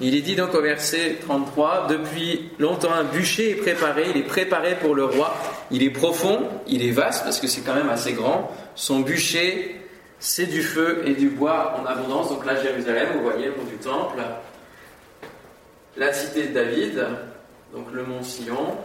Il 0.00 0.16
est 0.16 0.20
dit 0.20 0.34
donc 0.34 0.52
au 0.54 0.60
verset 0.60 1.18
33, 1.20 1.86
depuis 1.88 2.50
longtemps 2.58 2.92
un 2.92 3.04
bûcher 3.04 3.50
est 3.50 3.54
préparé, 3.54 4.06
il 4.12 4.16
est 4.16 4.26
préparé 4.26 4.74
pour 4.74 4.96
le 4.96 5.04
roi, 5.04 5.32
il 5.70 5.82
est 5.84 5.90
profond, 5.90 6.48
il 6.66 6.84
est 6.84 6.90
vaste 6.90 7.22
parce 7.22 7.38
que 7.38 7.46
c'est 7.46 7.60
quand 7.60 7.74
même 7.74 7.88
assez 7.88 8.12
grand, 8.12 8.50
son 8.74 9.00
bûcher 9.00 9.80
c'est 10.18 10.46
du 10.46 10.62
feu 10.62 11.02
et 11.04 11.14
du 11.14 11.28
bois 11.28 11.78
en 11.78 11.86
abondance, 11.86 12.30
donc 12.30 12.44
là 12.44 12.60
Jérusalem, 12.60 13.10
vous 13.14 13.22
voyez 13.22 13.46
le 13.46 13.52
mont 13.52 13.64
du 13.64 13.76
temple, 13.76 14.18
la 15.96 16.12
cité 16.12 16.48
de 16.48 16.54
David, 16.54 17.06
donc 17.72 17.86
le 17.92 18.02
mont 18.02 18.22
Sion, 18.22 18.76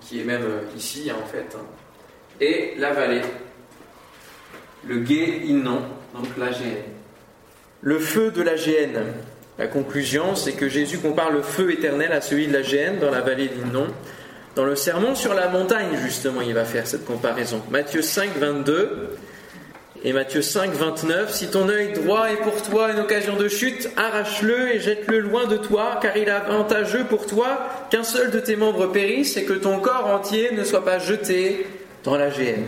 qui 0.00 0.20
est 0.20 0.24
même 0.24 0.44
euh, 0.44 0.62
ici 0.76 1.10
en 1.12 1.26
fait, 1.26 1.54
hein. 1.54 1.64
Et 2.40 2.74
la 2.78 2.92
vallée, 2.92 3.22
le 4.86 4.98
gué 4.98 5.42
Innon, 5.46 5.82
donc 6.14 6.26
la 6.38 6.50
GN. 6.50 6.82
Le 7.82 7.98
feu 7.98 8.30
de 8.30 8.42
la 8.42 8.54
GN. 8.54 9.00
La 9.58 9.66
conclusion, 9.68 10.34
c'est 10.34 10.52
que 10.52 10.68
Jésus 10.68 10.98
compare 10.98 11.30
le 11.30 11.42
feu 11.42 11.70
éternel 11.72 12.12
à 12.12 12.20
celui 12.20 12.46
de 12.46 12.52
la 12.52 12.62
GN 12.62 12.98
dans 13.00 13.10
la 13.10 13.20
vallée 13.20 13.48
d'Innon. 13.48 13.86
Dans 14.54 14.64
le 14.64 14.76
sermon 14.76 15.14
sur 15.14 15.34
la 15.34 15.48
montagne, 15.48 15.96
justement, 16.02 16.40
il 16.40 16.54
va 16.54 16.64
faire 16.64 16.86
cette 16.86 17.04
comparaison. 17.04 17.62
Matthieu 17.70 18.02
5, 18.02 18.36
22 18.38 19.16
et 20.04 20.12
Matthieu 20.12 20.42
5, 20.42 20.72
29, 20.72 21.32
Si 21.32 21.48
ton 21.48 21.68
œil 21.68 21.92
droit 21.92 22.30
est 22.30 22.36
pour 22.36 22.62
toi 22.62 22.92
une 22.92 23.00
occasion 23.00 23.36
de 23.36 23.48
chute, 23.48 23.90
arrache-le 23.96 24.74
et 24.74 24.80
jette-le 24.80 25.20
loin 25.20 25.46
de 25.46 25.56
toi, 25.56 25.98
car 26.00 26.16
il 26.16 26.28
est 26.28 26.30
avantageux 26.30 27.04
pour 27.04 27.26
toi 27.26 27.66
qu'un 27.90 28.04
seul 28.04 28.30
de 28.30 28.40
tes 28.40 28.56
membres 28.56 28.86
périsse 28.86 29.36
et 29.36 29.44
que 29.44 29.54
ton 29.54 29.80
corps 29.80 30.06
entier 30.06 30.50
ne 30.52 30.64
soit 30.64 30.84
pas 30.84 30.98
jeté 30.98 31.66
dans 32.06 32.16
la 32.16 32.30
géhenne. 32.30 32.64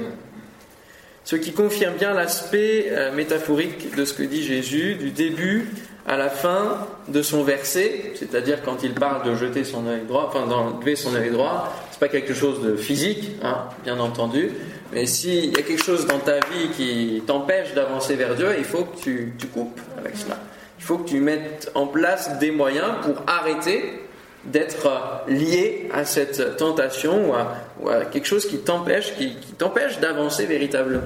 Ce 1.24 1.36
qui 1.36 1.52
confirme 1.52 1.94
bien 1.94 2.12
l'aspect 2.12 2.86
euh, 2.90 3.12
métaphorique 3.14 3.94
de 3.94 4.04
ce 4.04 4.12
que 4.12 4.22
dit 4.22 4.42
Jésus, 4.42 4.96
du 4.96 5.10
début 5.10 5.68
à 6.06 6.16
la 6.16 6.28
fin 6.28 6.86
de 7.08 7.22
son 7.22 7.44
verset, 7.44 8.12
c'est-à-dire 8.14 8.62
quand 8.62 8.82
il 8.82 8.94
parle 8.94 9.24
de 9.24 9.34
jeter 9.34 9.62
son 9.62 9.86
œil 9.86 10.02
droit, 10.08 10.26
enfin 10.28 10.46
d'enlever 10.46 10.96
son 10.96 11.14
œil 11.14 11.30
droit, 11.30 11.72
c'est 11.90 12.00
pas 12.00 12.08
quelque 12.08 12.32
chose 12.32 12.62
de 12.62 12.76
physique, 12.76 13.32
hein, 13.42 13.66
bien 13.84 14.00
entendu, 14.00 14.50
mais 14.92 15.04
s'il 15.04 15.52
y 15.52 15.58
a 15.58 15.62
quelque 15.62 15.82
chose 15.82 16.06
dans 16.06 16.18
ta 16.18 16.36
vie 16.36 16.70
qui 16.74 17.22
t'empêche 17.26 17.74
d'avancer 17.74 18.16
vers 18.16 18.34
Dieu, 18.34 18.48
il 18.56 18.64
faut 18.64 18.84
que 18.84 18.98
tu, 18.98 19.34
coupes 19.52 19.80
avec 19.98 20.16
cela. 20.16 20.38
Il 20.78 20.84
faut 20.84 20.96
que 20.96 21.10
tu 21.10 21.20
mettes 21.20 21.70
en 21.74 21.86
place 21.86 22.38
des 22.38 22.50
moyens 22.50 22.94
pour 23.02 23.22
arrêter 23.26 24.00
d'être 24.50 24.88
lié 25.28 25.88
à 25.92 26.04
cette 26.04 26.56
tentation 26.56 27.32
ou 27.80 27.88
à, 27.88 28.04
quelque 28.06 28.26
chose 28.26 28.46
qui 28.46 28.58
t'empêche, 28.58 29.14
qui 29.16 29.36
t'empêche 29.56 29.98
d'avancer 30.00 30.46
véritablement. 30.46 31.02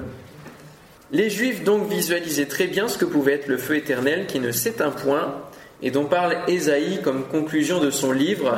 Les 1.11 1.29
Juifs 1.29 1.63
donc 1.63 1.89
visualisaient 1.89 2.47
très 2.47 2.67
bien 2.67 2.87
ce 2.87 2.97
que 2.97 3.05
pouvait 3.05 3.33
être 3.33 3.47
le 3.47 3.57
feu 3.57 3.75
éternel 3.75 4.25
qui 4.25 4.39
ne 4.39 4.51
s'éteint 4.51 4.89
point 4.89 5.35
et 5.81 5.91
dont 5.91 6.05
parle 6.05 6.37
Ésaïe 6.47 7.01
comme 7.03 7.25
conclusion 7.25 7.79
de 7.79 7.91
son 7.91 8.11
livre 8.11 8.57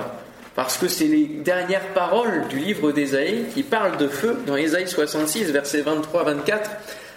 parce 0.55 0.77
que 0.77 0.87
c'est 0.87 1.07
les 1.07 1.25
dernières 1.25 1.93
paroles 1.93 2.47
du 2.47 2.57
livre 2.57 2.93
d'Ésaïe 2.93 3.45
qui 3.53 3.63
parlent 3.63 3.97
de 3.97 4.07
feu 4.07 4.37
dans 4.47 4.55
Ésaïe 4.55 4.87
66, 4.87 5.51
versets 5.51 5.83
23-24. 5.83 6.61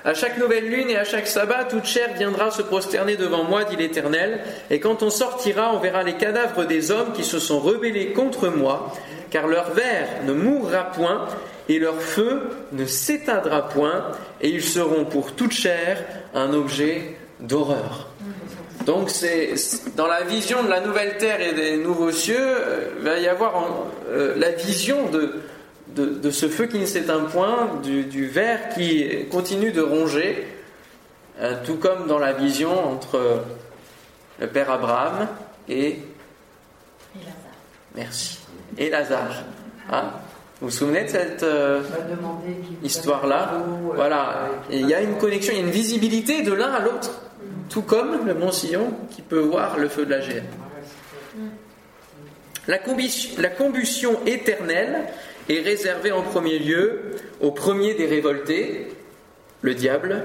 À 0.09 0.15
chaque 0.15 0.39
nouvelle 0.39 0.65
lune 0.65 0.89
et 0.89 0.97
à 0.97 1.05
chaque 1.05 1.27
sabbat, 1.27 1.65
toute 1.65 1.85
chair 1.85 2.15
viendra 2.17 2.51
se 2.51 2.63
prosterner 2.63 3.17
devant 3.17 3.45
moi, 3.45 3.65
dit 3.65 3.77
l'Éternel, 3.77 4.41
et 4.71 4.81
quand 4.81 5.03
on 5.03 5.11
sortira, 5.11 5.75
on 5.75 5.81
verra 5.81 6.03
les 6.03 6.15
cadavres 6.15 6.65
des 6.65 6.91
hommes 6.91 7.13
qui 7.13 7.25
se 7.25 7.39
sont 7.39 7.61
rebellés 7.61 8.15
contre 8.15 8.49
moi, 8.49 8.95
car 9.31 9.47
leur 9.47 9.73
verre 9.73 10.09
ne 10.25 10.33
mourra 10.33 10.93
point, 10.93 11.27
et 11.69 11.79
leur 11.79 12.01
feu 12.01 12.41
ne 12.73 12.87
s'éteindra 12.87 13.69
point, 13.69 14.13
et 14.41 14.49
ils 14.49 14.65
seront 14.65 15.05
pour 15.05 15.33
toute 15.33 15.53
chair 15.53 16.03
un 16.35 16.55
objet 16.55 17.15
d'horreur. 17.41 18.09
Donc 18.87 19.11
c'est 19.11 19.53
dans 19.95 20.07
la 20.07 20.23
vision 20.23 20.63
de 20.63 20.71
la 20.71 20.81
nouvelle 20.81 21.19
terre 21.19 21.43
et 21.43 21.53
des 21.53 21.77
nouveaux 21.77 22.13
cieux, 22.13 22.39
euh, 22.41 22.89
il 22.99 23.05
va 23.05 23.19
y 23.19 23.29
avoir 23.29 23.63
euh, 24.09 24.33
la 24.39 24.53
vision 24.53 25.11
de, 25.11 25.35
de, 25.95 26.31
ce 26.31 26.49
feu 26.49 26.67
qui 26.67 26.79
ne 26.79 26.87
s'éteint 26.87 27.25
point, 27.25 27.81
du, 27.83 28.05
du 28.05 28.27
verre 28.27 28.69
qui 28.71 29.27
continue 29.31 29.73
de 29.73 29.81
ronger, 29.81 30.47
euh, 31.41 31.57
tout 31.65 31.77
comme 31.77 32.07
dans 32.07 32.19
la 32.19 32.33
vision 32.33 32.89
entre 32.89 33.43
le 34.41 34.47
père 34.47 34.71
Abraham 34.71 35.29
et, 35.69 35.75
et 35.77 35.99
Lazare. 37.15 37.35
merci 37.95 38.39
et 38.77 38.91
Lazare. 38.91 39.45
Hein? 39.91 40.05
Vous 40.61 40.69
vous 40.69 40.75
souvenez 40.75 41.05
de 41.05 41.09
cette 41.09 41.43
euh, 41.45 41.83
histoire-là? 42.83 43.53
Voilà, 43.95 44.49
Et 44.71 44.81
il 44.81 44.89
y 44.89 44.95
a 44.95 45.01
une 45.01 45.17
connexion, 45.17 45.53
il 45.53 45.61
y 45.61 45.63
a 45.63 45.65
une 45.65 45.71
visibilité 45.71 46.43
de 46.43 46.53
l'un 46.53 46.73
à 46.73 46.81
l'autre, 46.81 47.23
tout 47.69 47.83
comme 47.83 48.27
le 48.27 48.35
mont 48.35 48.51
Sillon 48.51 48.93
qui 49.11 49.23
peut 49.23 49.39
voir 49.39 49.79
le 49.79 49.89
feu 49.89 50.05
de 50.05 50.11
la 50.11 50.21
géhenne. 50.21 50.47
La 52.67 53.49
combustion 53.51 54.19
éternelle 54.27 55.07
est 55.49 55.61
réservée 55.61 56.13
en 56.13 56.23
premier 56.23 56.59
lieu 56.59 57.01
au 57.41 57.51
premier 57.51 57.95
des 57.95 58.07
révoltés, 58.07 58.89
le 59.63 59.75
diable, 59.75 60.25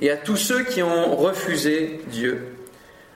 et 0.00 0.10
à 0.10 0.16
tous 0.16 0.36
ceux 0.36 0.62
qui 0.62 0.82
ont 0.82 1.16
refusé 1.16 2.00
Dieu. 2.08 2.38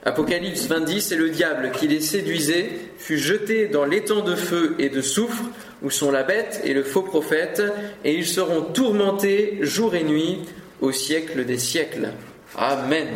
Apocalypse 0.05 0.67
20, 0.67 0.99
c'est 0.99 1.17
le 1.17 1.29
diable 1.29 1.73
qui 1.73 1.87
les 1.87 2.01
séduisait, 2.01 2.71
fut 2.97 3.19
jeté 3.19 3.67
dans 3.67 3.85
l'étang 3.85 4.23
de 4.23 4.35
feu 4.35 4.75
et 4.79 4.89
de 4.89 5.03
soufre, 5.03 5.45
où 5.83 5.91
sont 5.91 6.11
la 6.11 6.23
bête 6.23 6.63
et 6.65 6.73
le 6.73 6.83
faux 6.83 7.03
prophète, 7.03 7.63
et 8.05 8.15
ils 8.15 8.27
seront 8.27 8.63
tourmentés 8.63 9.59
jour 9.61 9.95
et 9.95 10.05
nuit 10.05 10.41
au 10.81 10.93
siècle 10.93 11.45
des 11.45 11.59
siècles. 11.59 12.09
Amen. 12.57 13.09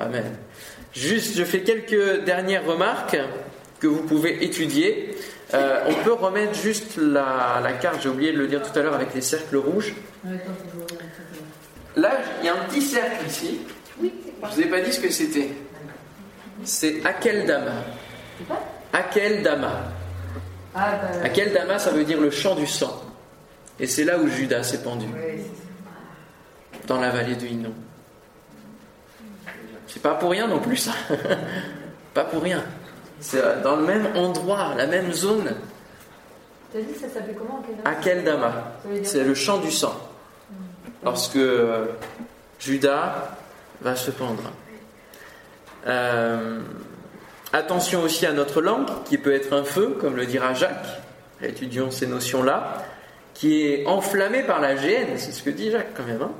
Amen. 0.00 0.24
Juste, 0.92 1.36
je 1.36 1.44
fais 1.44 1.60
quelques 1.60 2.24
dernières 2.24 2.66
remarques 2.66 3.16
que 3.80 3.86
vous 3.86 4.02
pouvez 4.02 4.44
étudier. 4.44 5.10
Euh, 5.54 5.84
on 5.86 5.94
peut 6.02 6.12
remettre 6.12 6.54
juste 6.54 6.96
la, 6.96 7.72
carte, 7.80 8.02
j'ai 8.02 8.08
oublié 8.08 8.32
de 8.32 8.38
le 8.38 8.46
dire 8.46 8.62
tout 8.62 8.76
à 8.78 8.82
l'heure 8.82 8.94
avec 8.94 9.14
les 9.14 9.20
cercles 9.20 9.56
rouges. 9.56 9.94
Là, 11.96 12.10
il 12.40 12.46
y 12.46 12.48
a 12.48 12.54
un 12.54 12.64
petit 12.68 12.80
cercle 12.80 13.26
ici. 13.26 13.60
Je 14.00 14.06
ne 14.06 14.50
vous 14.50 14.60
ai 14.60 14.66
pas 14.66 14.80
dit 14.80 14.92
ce 14.92 15.00
que 15.00 15.10
c'était. 15.10 15.50
C'est 16.64 17.04
Akeldama. 17.04 17.72
Akeldama. 18.92 19.92
Bah, 20.74 21.00
Akeldama, 21.22 21.78
ça 21.78 21.90
veut 21.90 22.04
dire 22.04 22.20
le 22.20 22.30
champ 22.30 22.54
du 22.54 22.66
sang. 22.66 23.02
Et 23.78 23.86
c'est 23.86 24.04
là 24.04 24.18
où 24.18 24.28
Judas 24.28 24.62
s'est 24.62 24.82
pendu. 24.82 25.06
Dans 26.86 27.00
la 27.00 27.10
vallée 27.10 27.36
du 27.36 27.46
Hinnom. 27.46 27.74
C'est 29.86 30.02
pas 30.02 30.14
pour 30.14 30.30
rien 30.30 30.46
non 30.46 30.60
plus, 30.60 30.78
ça. 30.78 30.92
pas 32.14 32.24
pour 32.24 32.42
rien. 32.42 32.64
C'est 33.22 33.62
dans 33.62 33.76
le 33.76 33.86
même 33.86 34.08
endroit, 34.16 34.74
la 34.76 34.86
même 34.86 35.12
zone. 35.12 35.54
Tu 36.72 36.78
as 36.78 36.80
dit 36.82 36.94
ça 36.94 37.08
s'appelle 37.08 37.36
comment 37.38 37.62
Akeldama. 37.84 38.74
C'est 39.04 39.22
le 39.22 39.34
champ 39.34 39.58
du 39.58 39.70
sang. 39.70 39.94
Lorsque 41.04 41.36
euh, 41.36 41.86
Judas 42.58 43.36
va 43.80 43.94
se 43.94 44.10
pendre. 44.10 44.42
Euh, 45.86 46.60
attention 47.52 48.02
aussi 48.02 48.26
à 48.26 48.32
notre 48.32 48.60
langue, 48.60 48.88
qui 49.04 49.18
peut 49.18 49.34
être 49.34 49.52
un 49.52 49.64
feu, 49.64 49.96
comme 50.00 50.16
le 50.16 50.26
dira 50.26 50.54
Jacques. 50.54 51.00
Étudions 51.42 51.90
ces 51.90 52.06
notions-là, 52.06 52.84
qui 53.34 53.66
est 53.66 53.86
enflammée 53.86 54.42
par 54.42 54.60
la 54.60 54.76
géhenne, 54.76 55.16
c'est 55.16 55.32
ce 55.32 55.42
que 55.42 55.50
dit 55.50 55.70
Jacques 55.70 55.94
quand 55.96 56.06
même. 56.06 56.22
Hein. 56.22 56.30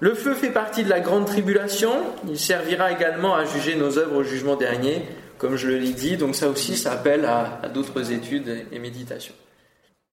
le 0.00 0.14
feu 0.14 0.34
fait 0.34 0.50
partie 0.50 0.84
de 0.84 0.90
la 0.90 1.00
grande 1.00 1.26
tribulation, 1.26 1.92
il 2.28 2.38
servira 2.38 2.92
également 2.92 3.34
à 3.34 3.44
juger 3.44 3.76
nos 3.76 3.98
œuvres 3.98 4.16
au 4.16 4.22
jugement 4.22 4.56
dernier, 4.56 5.06
comme 5.44 5.56
je 5.56 5.68
l'ai 5.68 5.92
dit, 5.92 6.16
donc 6.16 6.34
ça 6.34 6.48
aussi, 6.48 6.74
ça 6.74 6.92
appelle 6.92 7.26
à 7.26 7.68
d'autres 7.68 8.10
études 8.10 8.64
et 8.72 8.78
méditations. 8.78 9.34